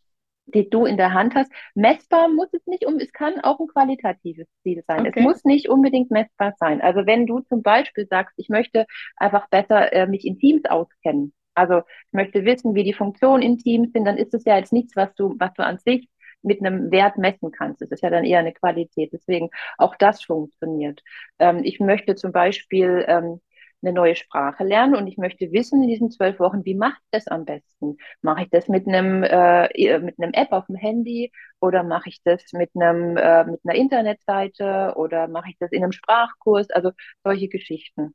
die 0.54 0.68
du 0.68 0.86
in 0.86 0.96
der 0.96 1.14
Hand 1.14 1.34
hast. 1.34 1.50
Messbar 1.74 2.28
muss 2.28 2.52
es 2.52 2.66
nicht, 2.66 2.86
um, 2.86 2.98
es 2.98 3.12
kann 3.12 3.40
auch 3.40 3.60
ein 3.60 3.68
qualitatives 3.68 4.46
Ziel 4.62 4.82
sein. 4.86 5.06
Okay. 5.06 5.12
Es 5.16 5.22
muss 5.22 5.44
nicht 5.44 5.68
unbedingt 5.68 6.10
messbar 6.10 6.54
sein. 6.58 6.80
Also 6.80 7.06
wenn 7.06 7.26
du 7.26 7.40
zum 7.40 7.62
Beispiel 7.62 8.06
sagst, 8.08 8.34
ich 8.36 8.48
möchte 8.48 8.86
einfach 9.16 9.48
besser 9.48 9.92
äh, 9.92 10.06
mich 10.06 10.26
in 10.26 10.38
Teams 10.38 10.64
auskennen, 10.64 11.32
also 11.54 11.78
ich 11.78 12.12
möchte 12.12 12.44
wissen, 12.44 12.74
wie 12.74 12.84
die 12.84 12.94
Funktionen 12.94 13.42
in 13.42 13.58
Teams 13.58 13.92
sind, 13.92 14.04
dann 14.04 14.16
ist 14.16 14.34
es 14.34 14.44
ja 14.44 14.56
jetzt 14.56 14.72
nichts, 14.72 14.96
was 14.96 15.14
du, 15.14 15.34
was 15.38 15.52
du 15.54 15.64
an 15.64 15.78
sich 15.78 16.08
mit 16.42 16.60
einem 16.60 16.90
Wert 16.90 17.18
messen 17.18 17.52
kannst. 17.52 17.82
Es 17.82 17.90
ist 17.90 18.02
ja 18.02 18.10
dann 18.10 18.24
eher 18.24 18.40
eine 18.40 18.52
Qualität. 18.52 19.12
Deswegen 19.12 19.50
auch 19.78 19.94
das 19.96 20.22
funktioniert. 20.24 21.02
Ähm, 21.38 21.60
ich 21.64 21.78
möchte 21.80 22.14
zum 22.14 22.32
Beispiel 22.32 23.04
ähm, 23.06 23.40
eine 23.82 23.92
neue 23.92 24.16
Sprache 24.16 24.64
lernen 24.64 24.94
und 24.96 25.06
ich 25.06 25.18
möchte 25.18 25.52
wissen 25.52 25.82
in 25.82 25.88
diesen 25.88 26.10
zwölf 26.10 26.38
Wochen, 26.40 26.64
wie 26.64 26.74
mache 26.74 26.98
ich 27.00 27.08
das 27.10 27.28
am 27.28 27.44
besten? 27.44 27.96
Mache 28.22 28.42
ich 28.44 28.50
das 28.50 28.68
mit 28.68 28.86
einem 28.86 29.22
äh, 29.24 29.98
mit 29.98 30.18
einem 30.20 30.32
App 30.34 30.52
auf 30.52 30.66
dem 30.66 30.76
Handy 30.76 31.32
oder 31.60 31.82
mache 31.82 32.08
ich 32.08 32.22
das 32.24 32.42
mit 32.52 32.70
einem 32.74 33.16
äh, 33.16 33.44
mit 33.44 33.60
einer 33.64 33.74
Internetseite 33.76 34.94
oder 34.96 35.28
mache 35.28 35.50
ich 35.50 35.56
das 35.58 35.72
in 35.72 35.82
einem 35.82 35.92
Sprachkurs? 35.92 36.70
Also 36.70 36.92
solche 37.24 37.48
Geschichten. 37.48 38.14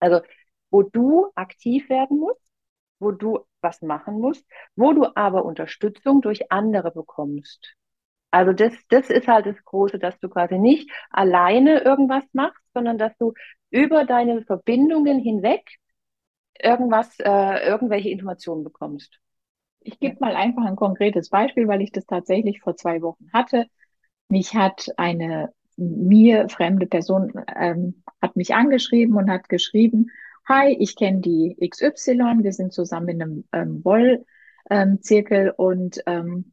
Also 0.00 0.20
wo 0.70 0.82
du 0.82 1.30
aktiv 1.34 1.88
werden 1.90 2.18
musst, 2.18 2.50
wo 3.00 3.12
du 3.12 3.40
was 3.60 3.82
machen 3.82 4.20
musst, 4.20 4.46
wo 4.76 4.92
du 4.92 5.06
aber 5.16 5.44
Unterstützung 5.44 6.22
durch 6.22 6.50
andere 6.52 6.90
bekommst. 6.92 7.76
Also 8.30 8.52
das, 8.52 8.72
das 8.88 9.10
ist 9.10 9.26
halt 9.28 9.46
das 9.46 9.62
Große, 9.64 9.98
dass 9.98 10.18
du 10.20 10.28
quasi 10.28 10.58
nicht 10.58 10.90
alleine 11.10 11.80
irgendwas 11.80 12.24
machst, 12.32 12.62
sondern 12.74 12.98
dass 12.98 13.16
du 13.18 13.32
über 13.70 14.04
deine 14.04 14.42
Verbindungen 14.44 15.18
hinweg 15.18 15.62
irgendwas, 16.62 17.18
äh, 17.20 17.66
irgendwelche 17.66 18.10
Informationen 18.10 18.64
bekommst. 18.64 19.18
Ich 19.80 19.98
gebe 19.98 20.18
mal 20.20 20.36
einfach 20.36 20.64
ein 20.64 20.76
konkretes 20.76 21.30
Beispiel, 21.30 21.66
weil 21.66 21.80
ich 21.80 21.92
das 21.92 22.06
tatsächlich 22.06 22.60
vor 22.60 22.76
zwei 22.76 23.00
Wochen 23.02 23.30
hatte. 23.32 23.66
Mich 24.28 24.54
hat 24.54 24.86
eine 24.96 25.52
mir 25.76 26.48
fremde 26.50 26.86
Person 26.86 27.32
ähm, 27.56 28.02
hat 28.20 28.36
mich 28.36 28.54
angeschrieben 28.54 29.16
und 29.16 29.30
hat 29.30 29.48
geschrieben, 29.48 30.10
hi, 30.46 30.76
ich 30.78 30.96
kenne 30.96 31.20
die 31.20 31.56
XY, 31.66 32.42
wir 32.42 32.52
sind 32.52 32.72
zusammen 32.72 33.08
in 33.08 33.22
einem 33.22 33.44
ähm, 33.52 33.84
Woll-Zirkel 33.84 35.46
ähm, 35.48 35.54
und 35.56 36.02
ähm, 36.06 36.52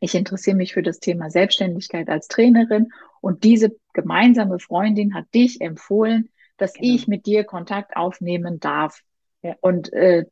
ich 0.00 0.14
interessiere 0.14 0.56
mich 0.56 0.74
für 0.74 0.82
das 0.82 1.00
Thema 1.00 1.30
Selbstständigkeit 1.30 2.08
als 2.08 2.28
Trainerin 2.28 2.92
und 3.20 3.44
diese 3.44 3.76
gemeinsame 3.92 4.58
Freundin 4.58 5.14
hat 5.14 5.26
dich 5.34 5.60
empfohlen, 5.60 6.28
dass 6.56 6.74
genau. 6.74 6.94
ich 6.94 7.08
mit 7.08 7.26
dir 7.26 7.44
Kontakt 7.44 7.96
aufnehmen 7.96 8.60
darf. 8.60 9.02
Ja. 9.42 9.56
Und 9.60 9.92
äh, 9.92 10.26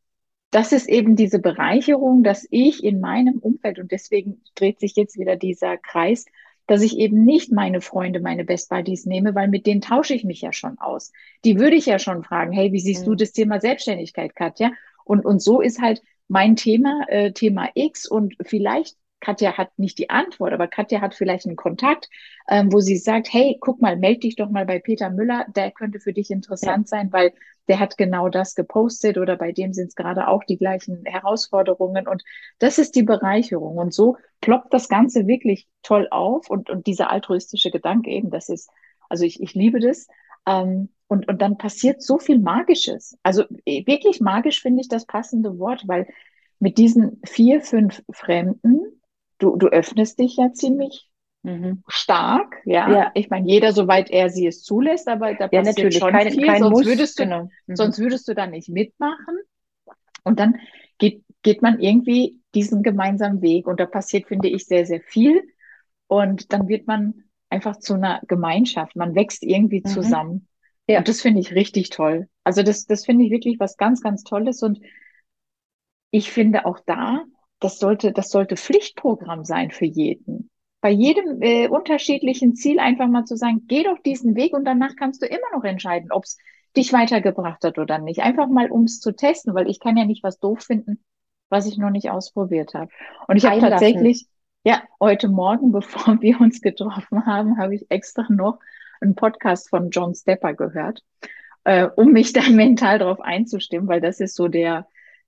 das 0.50 0.72
ist 0.72 0.88
eben 0.88 1.16
diese 1.16 1.38
Bereicherung, 1.38 2.22
dass 2.22 2.46
ich 2.50 2.84
in 2.84 3.00
meinem 3.00 3.38
Umfeld, 3.38 3.78
und 3.78 3.92
deswegen 3.92 4.42
dreht 4.54 4.80
sich 4.80 4.96
jetzt 4.96 5.18
wieder 5.18 5.36
dieser 5.36 5.76
Kreis, 5.76 6.24
dass 6.66 6.82
ich 6.82 6.98
eben 6.98 7.24
nicht 7.24 7.52
meine 7.52 7.80
Freunde, 7.80 8.20
meine 8.20 8.44
Best 8.44 8.70
Buddies 8.70 9.06
nehme, 9.06 9.34
weil 9.34 9.48
mit 9.48 9.66
denen 9.66 9.80
tausche 9.80 10.14
ich 10.14 10.24
mich 10.24 10.40
ja 10.40 10.52
schon 10.52 10.78
aus. 10.78 11.12
Die 11.44 11.58
würde 11.58 11.76
ich 11.76 11.86
ja 11.86 11.98
schon 11.98 12.24
fragen, 12.24 12.52
hey, 12.52 12.72
wie 12.72 12.80
siehst 12.80 13.02
mhm. 13.02 13.10
du 13.10 13.14
das 13.16 13.32
Thema 13.32 13.60
Selbstständigkeit, 13.60 14.34
Katja? 14.34 14.72
Und, 15.04 15.24
und 15.24 15.40
so 15.40 15.60
ist 15.60 15.80
halt 15.80 16.02
mein 16.28 16.56
Thema, 16.56 17.04
äh, 17.08 17.32
Thema 17.32 17.68
X 17.74 18.08
und 18.08 18.34
vielleicht 18.42 18.96
Katja 19.20 19.56
hat 19.56 19.78
nicht 19.78 19.98
die 19.98 20.10
Antwort, 20.10 20.52
aber 20.52 20.68
Katja 20.68 21.00
hat 21.00 21.14
vielleicht 21.14 21.46
einen 21.46 21.56
Kontakt, 21.56 22.08
ähm, 22.48 22.72
wo 22.72 22.80
sie 22.80 22.96
sagt, 22.96 23.32
hey, 23.32 23.56
guck 23.60 23.80
mal, 23.80 23.96
melde 23.96 24.20
dich 24.20 24.36
doch 24.36 24.50
mal 24.50 24.66
bei 24.66 24.78
Peter 24.78 25.10
Müller, 25.10 25.46
der 25.54 25.70
könnte 25.70 26.00
für 26.00 26.12
dich 26.12 26.30
interessant 26.30 26.88
sein, 26.88 27.12
weil 27.12 27.32
der 27.68 27.80
hat 27.80 27.96
genau 27.96 28.28
das 28.28 28.54
gepostet 28.54 29.18
oder 29.18 29.36
bei 29.36 29.52
dem 29.52 29.72
sind 29.72 29.88
es 29.88 29.94
gerade 29.96 30.28
auch 30.28 30.44
die 30.44 30.58
gleichen 30.58 31.04
Herausforderungen 31.04 32.06
und 32.06 32.22
das 32.58 32.78
ist 32.78 32.94
die 32.94 33.02
Bereicherung 33.02 33.76
und 33.78 33.92
so 33.92 34.16
ploppt 34.40 34.72
das 34.72 34.88
Ganze 34.88 35.26
wirklich 35.26 35.66
toll 35.82 36.06
auf 36.10 36.48
und, 36.50 36.70
und 36.70 36.86
dieser 36.86 37.10
altruistische 37.10 37.70
Gedanke 37.70 38.10
eben, 38.10 38.30
das 38.30 38.48
ist, 38.48 38.70
also 39.08 39.24
ich, 39.24 39.42
ich 39.42 39.54
liebe 39.54 39.80
das. 39.80 40.06
Ähm, 40.46 40.90
und, 41.08 41.28
und 41.28 41.40
dann 41.40 41.56
passiert 41.56 42.02
so 42.02 42.18
viel 42.18 42.38
Magisches. 42.38 43.16
Also 43.22 43.44
eh, 43.64 43.86
wirklich 43.86 44.20
magisch 44.20 44.60
finde 44.60 44.80
ich 44.80 44.88
das 44.88 45.06
passende 45.06 45.58
Wort, 45.58 45.84
weil 45.86 46.06
mit 46.58 46.78
diesen 46.78 47.20
vier, 47.24 47.60
fünf 47.60 48.02
Fremden 48.10 48.85
du, 49.38 49.56
du 49.56 49.68
öffnest 49.68 50.18
dich 50.18 50.36
ja 50.36 50.52
ziemlich 50.52 51.08
mhm. 51.42 51.82
stark, 51.88 52.56
ja. 52.64 52.90
ja. 52.90 53.10
Ich 53.14 53.30
meine, 53.30 53.48
jeder, 53.48 53.72
soweit 53.72 54.10
er 54.10 54.30
sie 54.30 54.46
es 54.46 54.62
zulässt, 54.62 55.08
aber 55.08 55.34
da 55.34 55.48
ja, 55.50 55.62
passiert 55.62 55.94
schon 55.94 56.10
kein, 56.10 56.30
viel, 56.30 56.46
kein 56.46 56.60
sonst, 56.60 56.72
Muss, 56.72 56.86
würdest 56.86 57.18
du, 57.18 57.24
genau. 57.24 57.48
mhm. 57.66 57.76
sonst 57.76 57.98
würdest 57.98 58.28
du 58.28 58.34
da 58.34 58.46
nicht 58.46 58.68
mitmachen. 58.68 59.38
Und 60.24 60.40
dann 60.40 60.56
geht, 60.98 61.22
geht 61.42 61.62
man 61.62 61.80
irgendwie 61.80 62.40
diesen 62.54 62.82
gemeinsamen 62.82 63.42
Weg 63.42 63.66
und 63.66 63.78
da 63.78 63.86
passiert, 63.86 64.26
finde 64.26 64.48
ich, 64.48 64.66
sehr, 64.66 64.86
sehr 64.86 65.00
viel. 65.00 65.42
Und 66.08 66.52
dann 66.52 66.68
wird 66.68 66.86
man 66.86 67.24
einfach 67.48 67.76
zu 67.76 67.94
einer 67.94 68.20
Gemeinschaft. 68.26 68.96
Man 68.96 69.14
wächst 69.14 69.42
irgendwie 69.42 69.82
mhm. 69.84 69.88
zusammen. 69.88 70.48
Ja. 70.88 70.98
Und 70.98 71.08
das 71.08 71.20
finde 71.20 71.40
ich 71.40 71.54
richtig 71.54 71.90
toll. 71.90 72.28
Also 72.44 72.62
das, 72.62 72.86
das 72.86 73.04
finde 73.04 73.24
ich 73.24 73.30
wirklich 73.30 73.58
was 73.58 73.76
ganz, 73.76 74.00
ganz 74.00 74.24
Tolles. 74.24 74.62
Und 74.62 74.80
ich 76.10 76.30
finde 76.30 76.64
auch 76.64 76.78
da, 76.86 77.24
das 77.60 77.78
sollte, 77.78 78.12
das 78.12 78.30
sollte 78.30 78.56
Pflichtprogramm 78.56 79.44
sein 79.44 79.70
für 79.70 79.86
jeden. 79.86 80.50
Bei 80.80 80.90
jedem 80.90 81.40
äh, 81.42 81.68
unterschiedlichen 81.68 82.54
Ziel 82.54 82.78
einfach 82.78 83.08
mal 83.08 83.24
zu 83.24 83.36
sagen, 83.36 83.62
geh 83.66 83.82
doch 83.82 83.98
diesen 83.98 84.36
Weg 84.36 84.54
und 84.54 84.64
danach 84.64 84.94
kannst 84.96 85.22
du 85.22 85.26
immer 85.26 85.50
noch 85.54 85.64
entscheiden, 85.64 86.12
ob 86.12 86.24
es 86.24 86.38
dich 86.76 86.92
weitergebracht 86.92 87.64
hat 87.64 87.78
oder 87.78 87.98
nicht. 87.98 88.20
Einfach 88.20 88.48
mal, 88.48 88.70
um 88.70 88.84
es 88.84 89.00
zu 89.00 89.12
testen, 89.12 89.54
weil 89.54 89.68
ich 89.68 89.80
kann 89.80 89.96
ja 89.96 90.04
nicht 90.04 90.22
was 90.22 90.38
doof 90.38 90.60
finden, 90.60 91.02
was 91.48 91.66
ich 91.66 91.78
noch 91.78 91.90
nicht 91.90 92.10
ausprobiert 92.10 92.74
habe. 92.74 92.90
Und 93.26 93.36
ich 93.36 93.46
habe 93.46 93.60
tatsächlich, 93.60 94.26
ja, 94.64 94.82
heute 95.00 95.28
Morgen, 95.28 95.72
bevor 95.72 96.20
wir 96.20 96.40
uns 96.40 96.60
getroffen 96.60 97.24
haben, 97.24 97.58
habe 97.58 97.74
ich 97.74 97.90
extra 97.90 98.26
noch 98.28 98.58
einen 99.00 99.14
Podcast 99.14 99.70
von 99.70 99.90
John 99.90 100.14
Stepper 100.14 100.54
gehört, 100.54 101.02
äh, 101.64 101.88
um 101.96 102.12
mich 102.12 102.32
da 102.32 102.42
mental 102.50 102.98
drauf 102.98 103.20
einzustimmen, 103.20 103.88
weil 103.88 104.00
das 104.00 104.20
ist 104.20 104.36
so 104.36 104.48
der, 104.48 104.86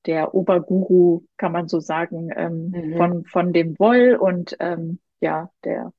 der 0.09 0.35
Oberguru, 0.35 1.23
kann 1.37 1.53
man 1.53 1.69
so 1.69 1.81
sagen, 1.81 2.31
ähm, 2.35 2.71
mhm. 2.75 2.97
von, 2.97 3.25
von 3.27 3.53
dem 3.53 3.79
Woll 3.79 4.17
und 4.19 4.57
ähm, 4.59 4.99
ja, 5.21 5.51
der, 5.65 5.93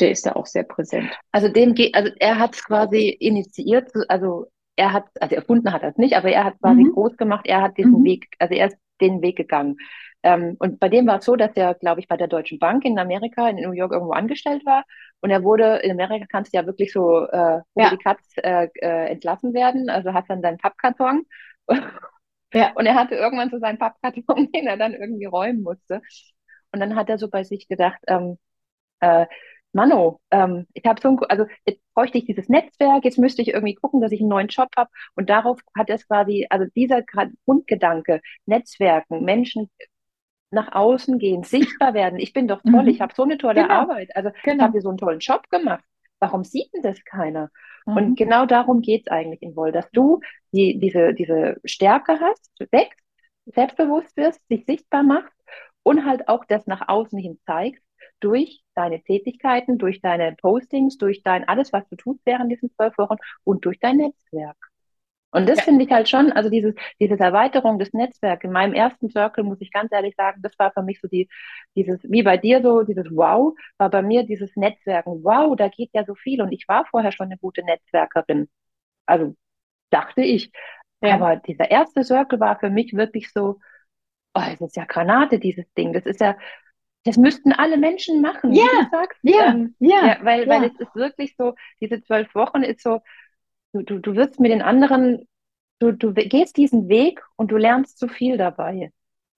der 0.00 0.10
ist 0.10 0.26
da 0.26 0.32
auch 0.32 0.46
sehr 0.46 0.64
präsent. 0.64 1.08
Also 1.30 1.48
dem 1.48 1.74
geht, 1.74 1.94
also 1.94 2.10
er 2.18 2.38
hat 2.40 2.56
es 2.56 2.64
quasi 2.64 3.08
initiiert, 3.08 3.92
also 4.08 4.48
er 4.74 4.92
hat, 4.92 5.04
also 5.20 5.36
erfunden 5.36 5.72
hat 5.72 5.82
er 5.82 5.90
es 5.90 5.96
nicht, 5.98 6.16
aber 6.16 6.30
er 6.30 6.44
hat 6.44 6.58
quasi 6.60 6.82
mhm. 6.82 6.92
groß 6.92 7.16
gemacht, 7.16 7.46
er 7.46 7.62
hat 7.62 7.78
diesen 7.78 8.00
mhm. 8.00 8.04
Weg, 8.04 8.26
also 8.40 8.54
er 8.54 8.66
ist 8.66 8.76
den 9.00 9.22
Weg 9.22 9.36
gegangen. 9.36 9.76
Ähm, 10.24 10.56
und 10.58 10.80
bei 10.80 10.88
dem 10.88 11.06
war 11.06 11.18
es 11.18 11.24
so, 11.24 11.36
dass 11.36 11.52
er, 11.54 11.74
glaube 11.74 12.00
ich, 12.00 12.08
bei 12.08 12.16
der 12.16 12.28
Deutschen 12.28 12.58
Bank 12.58 12.84
in 12.84 12.98
Amerika, 12.98 13.48
in 13.48 13.56
New 13.56 13.72
York 13.72 13.92
irgendwo 13.92 14.12
angestellt 14.12 14.64
war. 14.66 14.84
Und 15.20 15.30
er 15.30 15.42
wurde, 15.42 15.76
in 15.82 15.90
Amerika 15.90 16.26
kannst 16.28 16.52
du 16.52 16.58
ja 16.58 16.66
wirklich 16.66 16.92
so 16.92 17.26
äh, 17.26 17.60
ja. 17.74 17.90
die 17.90 17.96
Katz 17.96 18.32
äh, 18.36 18.68
äh, 18.80 19.10
entlassen 19.10 19.52
werden. 19.52 19.88
Also 19.90 20.12
hat 20.12 20.26
dann 20.28 20.40
seinen 20.40 20.58
Pappkarton 20.58 21.24
ja. 22.52 22.72
Und 22.74 22.86
er 22.86 22.94
hatte 22.94 23.14
irgendwann 23.14 23.50
so 23.50 23.58
seinen 23.58 23.78
Pappkarton, 23.78 24.50
den 24.54 24.66
er 24.66 24.76
dann 24.76 24.94
irgendwie 24.94 25.26
räumen 25.26 25.62
musste. 25.62 26.02
Und 26.72 26.80
dann 26.80 26.96
hat 26.96 27.08
er 27.08 27.18
so 27.18 27.28
bei 27.28 27.44
sich 27.44 27.68
gedacht, 27.68 27.98
ähm, 28.06 28.38
äh, 29.00 29.26
Mano, 29.74 30.20
ähm, 30.30 30.66
ich 30.74 30.84
habe 30.84 31.00
so 31.00 31.08
ein, 31.08 31.18
also 31.30 31.46
jetzt 31.64 31.80
bräuchte 31.94 32.18
ich 32.18 32.26
dieses 32.26 32.48
Netzwerk, 32.50 33.04
jetzt 33.04 33.18
müsste 33.18 33.40
ich 33.40 33.48
irgendwie 33.48 33.74
gucken, 33.74 34.02
dass 34.02 34.12
ich 34.12 34.20
einen 34.20 34.28
neuen 34.28 34.48
Job 34.48 34.68
habe. 34.76 34.90
Und 35.14 35.30
darauf 35.30 35.60
hat 35.76 35.88
es 35.88 36.06
quasi, 36.06 36.46
also 36.50 36.66
dieser 36.76 37.02
Grundgedanke, 37.46 38.20
Netzwerken, 38.44 39.24
Menschen 39.24 39.70
nach 40.50 40.72
außen 40.72 41.18
gehen, 41.18 41.42
sichtbar 41.42 41.94
werden. 41.94 42.18
Ich 42.18 42.34
bin 42.34 42.48
doch 42.48 42.60
toll, 42.62 42.82
mhm. 42.82 42.88
ich 42.88 43.00
habe 43.00 43.14
so 43.14 43.22
eine 43.22 43.38
tolle 43.38 43.62
genau. 43.62 43.74
Arbeit. 43.74 44.14
Also 44.14 44.30
genau. 44.42 44.56
ich 44.56 44.62
habe 44.62 44.72
hier 44.72 44.82
so 44.82 44.90
einen 44.90 44.98
tollen 44.98 45.20
Job 45.20 45.48
gemacht. 45.48 45.84
Warum 46.22 46.44
sieht 46.44 46.72
denn 46.72 46.82
das 46.82 47.02
keiner? 47.04 47.50
Mhm. 47.84 47.96
Und 47.96 48.16
genau 48.16 48.46
darum 48.46 48.80
geht 48.80 49.02
es 49.02 49.08
eigentlich 49.10 49.42
in 49.42 49.56
Woll, 49.56 49.72
dass 49.72 49.90
du 49.90 50.20
die, 50.52 50.78
diese, 50.78 51.14
diese 51.14 51.56
Stärke 51.64 52.20
hast, 52.20 52.48
wächst, 52.70 53.00
selbstbewusst 53.46 54.16
wirst, 54.16 54.40
sich 54.46 54.64
sichtbar 54.64 55.02
machst 55.02 55.34
und 55.82 56.06
halt 56.06 56.28
auch 56.28 56.44
das 56.44 56.68
nach 56.68 56.86
außen 56.86 57.18
hin 57.18 57.40
zeigst 57.44 57.84
durch 58.20 58.62
deine 58.76 59.02
Tätigkeiten, 59.02 59.78
durch 59.78 60.00
deine 60.00 60.36
Postings, 60.40 60.96
durch 60.96 61.24
dein 61.24 61.48
alles, 61.48 61.72
was 61.72 61.88
du 61.88 61.96
tust 61.96 62.20
während 62.24 62.52
diesen 62.52 62.70
zwölf 62.70 62.96
Wochen 62.98 63.16
und 63.42 63.64
durch 63.64 63.80
dein 63.80 63.96
Netzwerk. 63.96 64.71
Und 65.32 65.48
das 65.48 65.58
ja. 65.58 65.64
finde 65.64 65.84
ich 65.84 65.90
halt 65.90 66.08
schon, 66.08 66.30
also 66.32 66.50
dieses, 66.50 66.74
diese 67.00 67.18
Erweiterung 67.18 67.78
des 67.78 67.92
Netzwerks. 67.94 68.44
In 68.44 68.52
meinem 68.52 68.74
ersten 68.74 69.10
Circle, 69.10 69.44
muss 69.44 69.60
ich 69.60 69.72
ganz 69.72 69.90
ehrlich 69.90 70.14
sagen, 70.14 70.40
das 70.42 70.58
war 70.58 70.72
für 70.72 70.82
mich 70.82 71.00
so 71.00 71.08
die, 71.08 71.28
dieses, 71.74 71.98
wie 72.04 72.22
bei 72.22 72.36
dir 72.36 72.62
so, 72.62 72.82
dieses 72.82 73.06
Wow, 73.10 73.54
war 73.78 73.90
bei 73.90 74.02
mir 74.02 74.24
dieses 74.24 74.54
Netzwerken. 74.56 75.24
Wow, 75.24 75.56
da 75.56 75.68
geht 75.68 75.90
ja 75.94 76.04
so 76.04 76.14
viel. 76.14 76.42
Und 76.42 76.52
ich 76.52 76.68
war 76.68 76.84
vorher 76.86 77.12
schon 77.12 77.26
eine 77.26 77.38
gute 77.38 77.64
Netzwerkerin. 77.64 78.48
Also 79.06 79.34
dachte 79.90 80.22
ich. 80.22 80.52
Ja. 81.02 81.14
Aber 81.14 81.36
dieser 81.36 81.70
erste 81.70 82.04
Circle 82.04 82.38
war 82.38 82.58
für 82.58 82.70
mich 82.70 82.94
wirklich 82.94 83.32
so, 83.32 83.58
oh, 84.34 84.40
das 84.58 84.60
ist 84.60 84.76
ja 84.76 84.84
Granate, 84.84 85.38
dieses 85.38 85.64
Ding. 85.74 85.92
Das 85.92 86.04
ist 86.04 86.20
ja, 86.20 86.36
das 87.04 87.16
müssten 87.16 87.52
alle 87.52 87.76
Menschen 87.76 88.20
machen. 88.20 88.52
Ja, 88.52 88.66
sagst, 88.90 89.18
ja, 89.22 89.46
ähm, 89.46 89.74
ja, 89.78 90.06
ja, 90.06 90.18
weil, 90.22 90.46
ja. 90.46 90.48
weil 90.48 90.64
es 90.64 90.78
ist 90.78 90.94
wirklich 90.94 91.34
so, 91.36 91.54
diese 91.80 92.02
zwölf 92.02 92.34
Wochen 92.34 92.62
ist 92.62 92.82
so, 92.82 93.00
du, 93.72 93.82
du, 93.82 93.98
du 93.98 94.14
wirst 94.14 94.40
mit 94.40 94.50
den 94.50 94.62
anderen, 94.62 95.28
du, 95.78 95.92
du 95.92 96.12
gehst 96.12 96.56
diesen 96.56 96.88
Weg 96.88 97.22
und 97.36 97.50
du 97.50 97.56
lernst 97.56 97.98
zu 97.98 98.08
viel 98.08 98.36
dabei. 98.36 98.92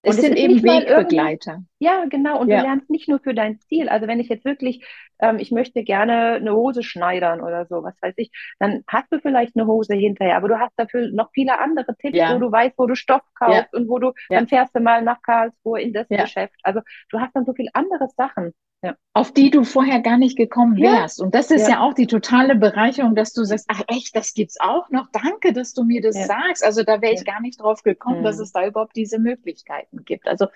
Es 0.07 0.17
sind 0.17 0.37
eben 0.37 0.63
Wegbegleiter. 0.63 1.63
Ja, 1.79 2.05
genau. 2.09 2.39
Und 2.39 2.49
ja. 2.49 2.59
du 2.59 2.65
lernst 2.65 2.91
nicht 2.91 3.09
nur 3.09 3.21
für 3.21 3.35
dein 3.35 3.59
Ziel. 3.61 3.89
Also 3.89 4.07
wenn 4.07 4.21
ich 4.21 4.29
jetzt 4.29 4.45
wirklich, 4.45 4.85
ähm, 5.19 5.39
ich 5.39 5.51
möchte 5.51 5.83
gerne 5.83 6.35
eine 6.35 6.55
Hose 6.55 6.83
schneidern 6.83 7.41
oder 7.41 7.65
so, 7.67 7.83
was 7.83 7.95
weiß 8.03 8.15
ich, 8.19 8.31
dann 8.59 8.85
hast 8.87 9.11
du 9.11 9.19
vielleicht 9.19 9.57
eine 9.57 9.67
Hose 9.67 9.95
hinterher, 9.95 10.37
aber 10.37 10.49
du 10.49 10.59
hast 10.59 10.73
dafür 10.77 11.11
noch 11.11 11.31
viele 11.33 11.59
andere 11.59 11.97
Tipps, 11.97 12.19
ja. 12.19 12.35
wo 12.35 12.39
du 12.39 12.53
weißt, 12.53 12.75
wo 12.77 12.87
du 12.87 12.95
Stoff 12.95 13.23
kaufst 13.35 13.69
ja. 13.73 13.79
und 13.79 13.89
wo 13.89 13.99
du, 13.99 14.13
dann 14.29 14.47
fährst 14.47 14.77
du 14.77 14.81
mal 14.81 15.03
nach 15.03 15.23
Karlsruhe 15.23 15.81
in 15.81 15.93
das 15.95 16.07
Geschäft. 16.09 16.57
Also 16.63 16.81
du 17.11 17.21
hast 17.21 17.35
dann 17.35 17.47
so 17.47 17.55
viele 17.55 17.71
andere 17.73 18.09
Sachen. 18.17 18.53
Ja. 18.85 18.97
auf 19.15 19.33
die 19.33 19.51
du 19.51 19.65
vorher 19.65 20.01
gar 20.01 20.19
nicht 20.19 20.37
gekommen 20.37 20.77
wärst. 20.77 21.19
Ja. 21.19 21.25
Und 21.25 21.35
das 21.35 21.51
ist 21.51 21.63
ja. 21.63 21.77
ja. 21.77 21.81
auch 21.81 21.95
die 21.95 22.07
totale 22.07 22.55
Bereicherung, 22.55 23.15
dass 23.15 23.33
du 23.33 23.43
sagst, 23.45 23.65
ach 23.69 23.81
echt, 23.89 24.15
das 24.15 24.35
gibt's 24.35 24.61
auch 24.61 24.91
noch. 24.91 25.09
Danke, 25.11 25.55
dass 25.55 25.73
du 25.73 25.85
mir 25.85 26.03
das 26.03 26.27
sagst. 26.27 26.63
Also 26.63 26.83
da 26.83 27.01
wäre 27.01 27.15
ich 27.15 27.25
gar 27.25 27.41
nicht 27.41 27.63
drauf 27.63 27.83
gekommen, 27.83 28.21
mhm. 28.21 28.25
dass 28.25 28.39
es 28.39 28.53
da 28.53 28.67
überhaupt 28.67 28.95
diese 28.95 29.19
Möglichkeiten 29.19 30.05
gibt. 30.05 30.29
Also 30.29 30.49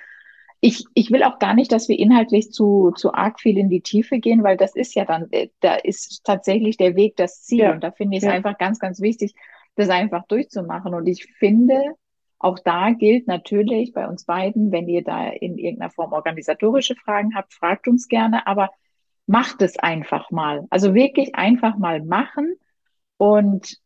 ich, 0.61 0.85
ich 0.93 1.11
will 1.11 1.23
auch 1.23 1.39
gar 1.39 1.55
nicht, 1.55 1.73
dass 1.73 1.89
wir 1.89 1.99
inhaltlich 1.99 2.53
zu, 2.53 2.93
zu 2.97 3.15
arg 3.15 3.41
viel 3.41 3.57
in 3.57 3.71
die 3.71 3.81
Tiefe 3.81 4.19
gehen, 4.19 4.43
weil 4.43 4.59
das 4.59 4.75
ist 4.75 4.95
ja 4.95 5.07
dann, 5.07 5.29
äh, 5.31 5.49
da 5.61 5.77
ist 5.77 6.23
tatsächlich 6.25 6.77
der 6.77 6.97
Weg 6.97 7.17
das 7.17 7.45
Ziel. 7.45 7.71
Und 7.71 7.83
da 7.83 7.93
finde 7.93 8.19
ich 8.19 8.25
es 8.25 8.29
einfach 8.29 8.59
ganz, 8.59 8.79
ganz 8.79 9.01
wichtig, 9.01 9.35
das 9.77 9.89
einfach 9.89 10.27
durchzumachen. 10.27 10.93
Und 10.93 11.07
ich 11.07 11.33
finde, 11.39 11.81
auch 12.39 12.59
da 12.61 12.91
gilt 12.91 13.27
natürlich 13.27 13.93
bei 13.93 14.07
uns 14.07 14.25
beiden, 14.25 14.71
wenn 14.71 14.89
ihr 14.89 15.03
da 15.03 15.29
in 15.29 15.59
irgendeiner 15.59 15.91
Form 15.91 16.13
organisatorische 16.13 16.95
Fragen 16.95 17.35
habt, 17.35 17.53
fragt 17.53 17.89
uns 17.89 18.07
gerne, 18.07 18.47
aber 18.47 18.71
macht 19.27 19.61
es 19.61 19.79
einfach 19.79 20.31
mal. 20.31 20.67
Also 20.71 20.95
wirklich 20.95 21.35
einfach 21.35 21.77
mal 21.77 22.03
machen 22.03 22.55
und, 23.17 23.79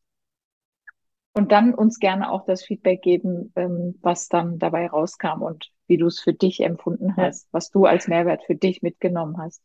und 1.33 1.51
dann 1.51 1.75
uns 1.75 1.99
gerne 1.99 2.31
auch 2.31 2.45
das 2.45 2.63
Feedback 2.63 3.01
geben, 3.01 3.53
ähm, 3.57 3.99
was 4.03 4.29
dann 4.29 4.59
dabei 4.59 4.87
rauskam 4.87 5.41
und 5.43 5.71
wie 5.87 5.97
du 5.97 6.07
es 6.07 6.21
für 6.21 6.35
dich 6.35 6.61
empfunden 6.61 7.17
hast, 7.17 7.49
was 7.53 7.71
du 7.71 7.87
als 7.87 8.07
Mehrwert 8.07 8.45
für 8.45 8.55
dich 8.55 8.83
mitgenommen 8.83 9.39
hast. 9.39 9.63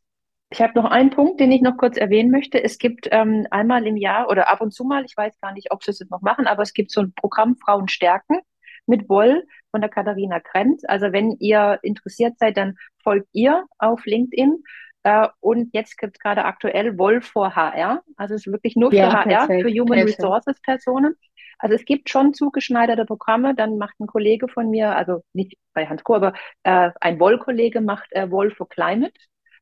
Ich 0.49 0.61
habe 0.61 0.79
noch 0.79 0.89
einen 0.89 1.09
Punkt, 1.09 1.41
den 1.41 1.51
ich 1.51 1.61
noch 1.61 1.75
kurz 1.75 1.97
erwähnen 1.97 2.31
möchte. 2.31 2.63
Es 2.63 2.77
gibt 2.77 3.09
ähm, 3.11 3.45
einmal 3.51 3.85
im 3.85 3.97
Jahr 3.97 4.29
oder 4.29 4.49
ab 4.49 4.61
und 4.61 4.73
zu 4.73 4.85
mal, 4.85 5.03
ich 5.03 5.17
weiß 5.17 5.37
gar 5.41 5.51
nicht, 5.51 5.71
ob 5.71 5.83
sie 5.83 5.91
es 5.91 5.99
jetzt 5.99 6.09
noch 6.09 6.21
machen, 6.21 6.47
aber 6.47 6.63
es 6.63 6.71
gibt 6.71 6.89
so 6.89 7.01
ein 7.01 7.11
Programm 7.13 7.57
Frauen 7.57 7.89
stärken 7.89 8.39
mit 8.87 9.09
Woll 9.09 9.45
von 9.71 9.81
der 9.81 9.89
Katharina 9.89 10.39
Krenz. 10.39 10.83
Also 10.87 11.11
wenn 11.11 11.33
ihr 11.39 11.79
interessiert 11.83 12.39
seid, 12.39 12.57
dann 12.57 12.77
folgt 13.03 13.27
ihr 13.33 13.65
auf 13.77 14.05
LinkedIn. 14.05 14.63
Äh, 15.03 15.27
und 15.39 15.73
jetzt 15.73 15.97
gibt 15.97 16.17
es 16.17 16.19
gerade 16.19 16.45
aktuell 16.45 16.97
Woll 16.97 17.21
vor 17.21 17.55
HR. 17.55 18.01
Also 18.15 18.35
es 18.35 18.47
ist 18.47 18.51
wirklich 18.51 18.75
nur 18.75 18.89
für 18.89 18.97
ja, 18.97 19.13
HR, 19.13 19.47
perfekt, 19.47 19.61
für 19.63 19.79
Human 19.79 19.99
perfekt. 19.99 20.19
Resources 20.19 20.61
Personen. 20.61 21.15
Also 21.59 21.75
es 21.75 21.85
gibt 21.85 22.09
schon 22.09 22.33
zugeschneiderte 22.33 23.05
Programme. 23.05 23.55
Dann 23.55 23.77
macht 23.77 23.99
ein 23.99 24.07
Kollege 24.07 24.47
von 24.47 24.69
mir, 24.69 24.95
also 24.95 25.23
nicht 25.33 25.57
bei 25.73 25.87
Hans 25.87 26.03
Koh, 26.03 26.15
aber 26.15 26.33
äh, 26.63 26.91
ein 27.01 27.19
Woll-Kollege 27.19 27.81
macht 27.81 28.11
äh, 28.11 28.29
Woll 28.29 28.51
for 28.51 28.67
Climate. 28.67 29.13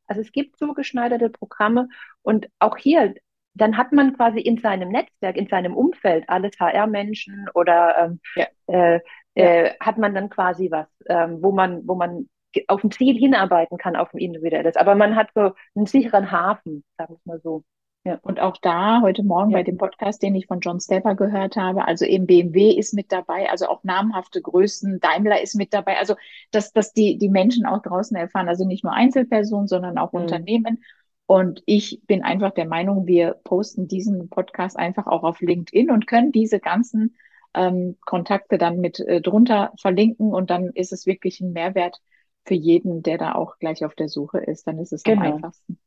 Also 0.08 0.22
es 0.22 0.32
gibt 0.32 0.58
zugeschneiderte 0.58 1.30
Programme. 1.30 1.90
Und 2.22 2.48
auch 2.60 2.78
hier, 2.78 3.16
dann 3.56 3.78
hat 3.78 3.92
man 3.92 4.16
quasi 4.16 4.40
in 4.40 4.58
seinem 4.58 4.90
Netzwerk, 4.90 5.38
in 5.38 5.48
seinem 5.48 5.76
Umfeld, 5.76 6.26
alles 6.28 6.60
HR-Menschen 6.60 7.48
oder 7.54 7.96
ähm, 7.98 8.20
ja. 8.36 8.46
äh, 8.68 9.00
äh, 9.36 9.74
hat 9.80 9.98
man 9.98 10.14
dann 10.14 10.30
quasi 10.30 10.70
was, 10.72 10.88
ähm, 11.08 11.40
wo 11.42 11.52
man, 11.52 11.88
wo 11.88 11.96
man 11.96 12.30
auf 12.68 12.84
ein 12.84 12.92
Ziel 12.92 13.18
hinarbeiten 13.18 13.78
kann, 13.78 13.96
auf 13.96 14.14
ein 14.14 14.20
individuelles. 14.20 14.76
Aber 14.76 14.96
man 14.96 15.16
hat 15.16 15.30
so 15.36 15.54
einen 15.76 15.86
sicheren 15.86 16.32
Hafen, 16.32 16.84
sagen 16.98 17.16
wir 17.24 17.34
mal 17.34 17.42
so. 17.42 17.64
Ja. 18.06 18.20
Und 18.22 18.40
auch 18.40 18.58
da, 18.62 19.02
heute 19.02 19.24
Morgen 19.24 19.50
ja. 19.50 19.58
bei 19.58 19.64
dem 19.64 19.78
Podcast, 19.78 20.22
den 20.22 20.36
ich 20.36 20.46
von 20.46 20.60
John 20.60 20.80
Stepper 20.80 21.16
gehört 21.16 21.56
habe, 21.56 21.88
also 21.88 22.06
eben 22.06 22.28
BMW 22.28 22.70
ist 22.70 22.94
mit 22.94 23.12
dabei, 23.12 23.50
also 23.50 23.68
auch 23.68 23.84
namhafte 23.84 24.44
Größen, 24.44 25.00
Daimler 25.00 25.42
ist 25.42 25.56
mit 25.56 25.74
dabei, 25.74 25.98
also 25.98 26.14
dass, 26.52 26.72
dass 26.72 26.94
die, 26.94 27.18
die 27.18 27.30
Menschen 27.30 27.66
auch 27.66 27.82
draußen 27.82 28.16
erfahren, 28.16 28.48
also 28.48 28.64
nicht 28.64 28.84
nur 28.84 28.94
Einzelpersonen, 28.94 29.68
sondern 29.68 29.98
auch 29.98 30.14
mhm. 30.14 30.22
Unternehmen. 30.22 30.84
Und 31.28 31.64
ich 31.66 32.02
bin 32.06 32.24
einfach 32.24 32.52
der 32.52 32.68
Meinung, 32.68 33.08
wir 33.08 33.34
posten 33.44 33.88
diesen 33.88 34.30
Podcast 34.30 34.78
einfach 34.78 35.08
auch 35.08 35.24
auf 35.24 35.42
LinkedIn 35.42 35.90
und 35.90 36.06
können 36.06 36.32
diese 36.32 36.60
ganzen 36.60 37.16
ähm, 37.56 37.98
Kontakte 38.02 38.58
dann 38.58 38.80
mit 38.80 39.00
äh, 39.00 39.22
drunter 39.22 39.74
verlinken 39.80 40.34
und 40.34 40.50
dann 40.50 40.72
ist 40.74 40.94
es 40.94 41.06
wirklich 41.06 41.42
ein 41.42 41.54
Mehrwert 41.54 42.00
für 42.46 42.54
jeden, 42.54 43.02
der 43.02 43.18
da 43.18 43.34
auch 43.34 43.58
gleich 43.58 43.84
auf 43.86 43.96
der 43.96 44.10
Suche 44.10 44.40
ist. 44.40 44.68
Dann 44.68 44.78
ist 44.78 44.94
es 44.94 45.04
genau. 45.04 45.22
am 45.22 45.34
einfachsten. 45.34 45.80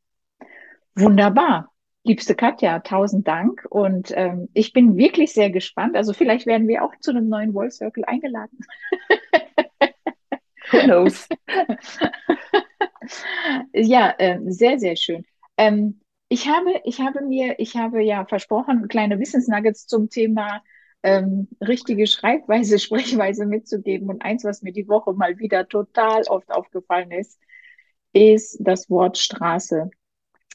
Wunderbar. 0.95 1.71
Liebste 2.03 2.35
Katja, 2.35 2.79
tausend 2.79 3.27
Dank 3.27 3.65
und 3.69 4.11
ähm, 4.15 4.49
ich 4.53 4.73
bin 4.73 4.97
wirklich 4.97 5.33
sehr 5.33 5.49
gespannt. 5.49 5.95
Also 5.95 6.13
vielleicht 6.13 6.47
werden 6.47 6.67
wir 6.67 6.83
auch 6.83 6.93
zu 6.99 7.11
einem 7.11 7.29
neuen 7.29 7.53
Wall 7.53 7.71
Circle 7.71 8.03
eingeladen. 8.05 8.59
Who 10.71 10.79
knows? 10.83 11.27
ja, 13.73 14.13
äh, 14.17 14.39
sehr, 14.45 14.79
sehr 14.79 14.95
schön. 14.95 15.25
Ähm, 15.59 15.99
ich 16.29 16.47
habe, 16.47 16.81
ich 16.85 17.01
habe 17.01 17.21
mir, 17.21 17.59
ich 17.59 17.75
habe 17.75 18.01
ja 18.01 18.25
versprochen, 18.25 18.87
kleine 18.87 19.19
Wissensnuggets 19.19 19.87
zum 19.87 20.09
Thema 20.09 20.63
ähm, 21.03 21.49
richtige 21.59 22.07
Schreibweise, 22.07 22.79
Sprechweise 22.79 23.45
mitzugeben. 23.45 24.09
Und 24.09 24.21
eins, 24.23 24.45
was 24.45 24.61
mir 24.61 24.71
die 24.71 24.87
Woche 24.87 25.13
mal 25.13 25.37
wieder 25.37 25.67
total 25.67 26.23
oft 26.29 26.49
aufgefallen 26.49 27.11
ist, 27.11 27.39
ist 28.13 28.57
das 28.61 28.89
Wort 28.89 29.17
Straße. 29.17 29.89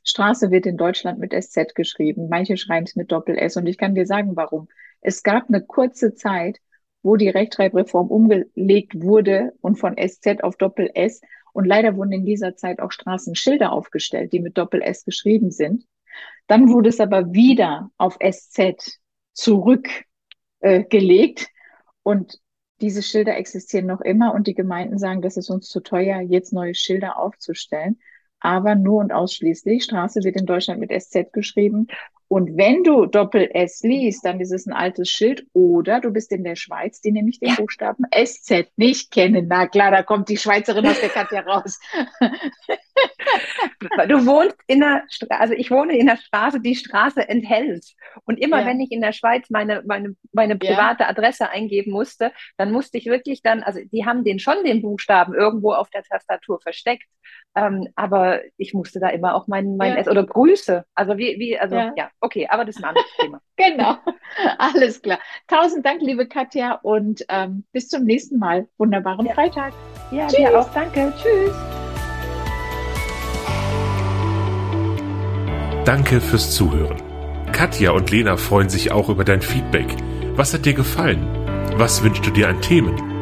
Straße 0.05 0.51
wird 0.51 0.65
in 0.65 0.79
Deutschland 0.79 1.19
mit 1.19 1.35
SZ 1.35 1.75
geschrieben. 1.75 2.29
Manche 2.31 2.57
schreiben 2.57 2.87
es 2.87 2.97
mit 2.97 3.13
Doppel 3.13 3.37
S. 3.37 3.57
Und 3.59 3.67
ich 3.67 3.77
kann 3.77 3.95
dir 3.95 4.07
sagen, 4.07 4.37
warum. 4.37 4.69
Es 5.03 5.23
gab 5.23 5.49
eine 5.49 5.63
kurze 5.63 6.15
Zeit, 6.15 6.61
wo 7.03 7.17
die 7.17 7.29
Rechtschreibreform 7.29 8.09
umgelegt 8.09 9.03
wurde 9.03 9.53
und 9.61 9.77
von 9.77 9.97
SZ 9.99 10.43
auf 10.43 10.57
Doppel 10.57 10.91
S. 10.95 11.21
Und 11.55 11.67
leider 11.67 11.97
wurden 11.97 12.13
in 12.13 12.27
dieser 12.27 12.57
Zeit 12.57 12.81
auch 12.81 12.91
Straßenschilder 12.91 13.73
aufgestellt, 13.73 14.33
die 14.33 14.41
mit 14.41 14.59
Doppel 14.59 14.83
S 14.83 15.05
geschrieben 15.05 15.53
sind. 15.53 15.87
Dann 16.49 16.69
wurde 16.69 16.89
es 16.89 17.01
aber 17.01 17.33
wieder 17.33 17.91
auf 17.97 18.19
SZ 18.21 18.99
zurück 19.33 19.89
äh. 20.61 21.35
Und 22.03 22.41
diese 22.81 23.03
Schilder 23.03 23.37
existieren 23.37 23.87
noch 23.87 24.01
immer 24.01 24.35
und 24.35 24.49
die 24.49 24.55
Gemeinden 24.55 24.99
sagen, 24.99 25.23
das 25.23 25.37
ist 25.37 25.49
uns 25.49 25.69
zu 25.69 25.81
teuer, 25.81 26.21
jetzt 26.21 26.53
neue 26.53 26.75
Schilder 26.75 27.19
aufzustellen. 27.19 28.01
Aber 28.45 28.75
nur 28.75 29.01
und 29.01 29.11
ausschließlich, 29.11 29.85
Straße 29.85 30.23
wird 30.23 30.37
in 30.37 30.45
Deutschland 30.45 30.79
mit 30.79 30.91
SZ 30.93 31.33
geschrieben. 31.33 31.87
Und 32.29 32.59
wenn 32.59 32.83
du 32.83 33.07
Doppel 33.07 33.49
S 33.55 33.81
liest, 33.83 34.23
dann 34.27 34.39
ist 34.39 34.53
es 34.53 34.67
ein 34.67 34.75
altes 34.75 35.09
Schild. 35.09 35.47
Oder 35.55 36.03
du 36.03 36.11
bist 36.11 36.31
in 36.31 36.45
der 36.45 36.55
Schweiz, 36.55 37.01
die 37.01 37.11
nämlich 37.11 37.41
den 37.41 37.49
ja. 37.49 37.55
Buchstaben 37.55 38.05
SZ 38.15 38.67
nicht 38.77 39.11
kennen. 39.11 39.47
Na 39.49 39.67
klar, 39.67 39.91
da 39.91 40.03
kommt 40.03 40.29
die 40.29 40.37
Schweizerin 40.37 40.87
aus 40.87 41.01
der 41.01 41.09
Katja 41.09 41.41
raus. 41.41 41.81
du 44.09 44.27
wohnst 44.27 44.57
in 44.67 44.81
der, 44.81 45.05
also 45.31 45.55
ich 45.55 45.71
wohne 45.71 45.97
in 45.97 46.07
der 46.07 46.17
Straße, 46.17 46.61
die 46.61 46.75
Straße 46.75 47.29
enthält. 47.29 47.85
Und 48.25 48.39
immer 48.39 48.61
ja. 48.61 48.67
wenn 48.67 48.81
ich 48.81 48.93
in 48.93 49.01
der 49.01 49.13
Schweiz 49.13 49.51
meine, 49.51 49.83
meine, 49.87 50.17
meine 50.33 50.57
private 50.57 51.05
ja. 51.05 51.09
Adresse 51.09 51.51
eingeben 51.51 51.93
musste, 51.93 52.33
dann 52.57 52.73
musste 52.73 52.99
ich 52.99 53.07
wirklich 53.07 53.43
dann, 53.43 53.63
also 53.63 53.81
die 53.93 54.05
haben 54.05 54.25
den 54.25 54.39
schon 54.39 54.65
den 54.65 54.83
Buchstaben 54.83 55.35
irgendwo 55.35 55.73
auf 55.73 55.91
der 55.91 56.03
Tastatur 56.03 56.61
versteckt. 56.61 57.07
Ähm, 57.57 57.89
aber 57.95 58.41
ich 58.57 58.75
musste 58.75 58.99
da 58.99 59.09
immer 59.09 59.35
auch 59.35 59.47
mein, 59.47 59.77
mein 59.77 59.97
ja. 59.97 60.11
oder 60.11 60.25
Grüße. 60.25 60.85
Also 60.95 61.19
wie, 61.19 61.39
wie, 61.39 61.59
also 61.59 61.77
ja. 61.77 62.11
okay, 62.21 62.49
aber 62.51 62.65
das 62.65 62.77
ist 62.77 62.83
ein 62.83 62.89
anderes 62.89 63.11
Thema. 63.17 63.41
genau, 63.57 63.97
alles 64.59 65.01
klar. 65.01 65.21
Tausend 65.47 65.87
Dank, 65.87 66.01
liebe 66.03 66.27
Katja, 66.27 66.75
und 66.83 67.25
ähm, 67.29 67.65
bis 67.73 67.89
zum 67.89 68.05
nächsten 68.05 68.39
Mal. 68.39 68.67
Wunderbaren. 68.77 69.29
Freitag. 69.31 69.73
Ja, 70.11 70.27
Tschüss. 70.27 70.37
dir 70.37 70.59
auch. 70.59 70.73
Danke. 70.75 71.13
Tschüss. 71.17 71.84
Danke 75.85 76.23
fürs 76.23 76.51
Zuhören. 76.51 76.97
Katja 77.53 77.91
und 77.91 78.11
Lena 78.11 78.39
freuen 78.39 78.71
sich 78.71 78.91
auch 78.91 79.11
über 79.11 79.23
dein 79.23 79.43
Feedback. 79.43 79.87
Was 80.35 80.55
hat 80.55 80.65
dir 80.65 80.73
gefallen? 80.73 81.29
Was 81.77 82.03
wünschst 82.03 82.27
du 82.27 82.31
dir 82.31 82.49
an 82.49 82.63
Themen? 82.63 83.14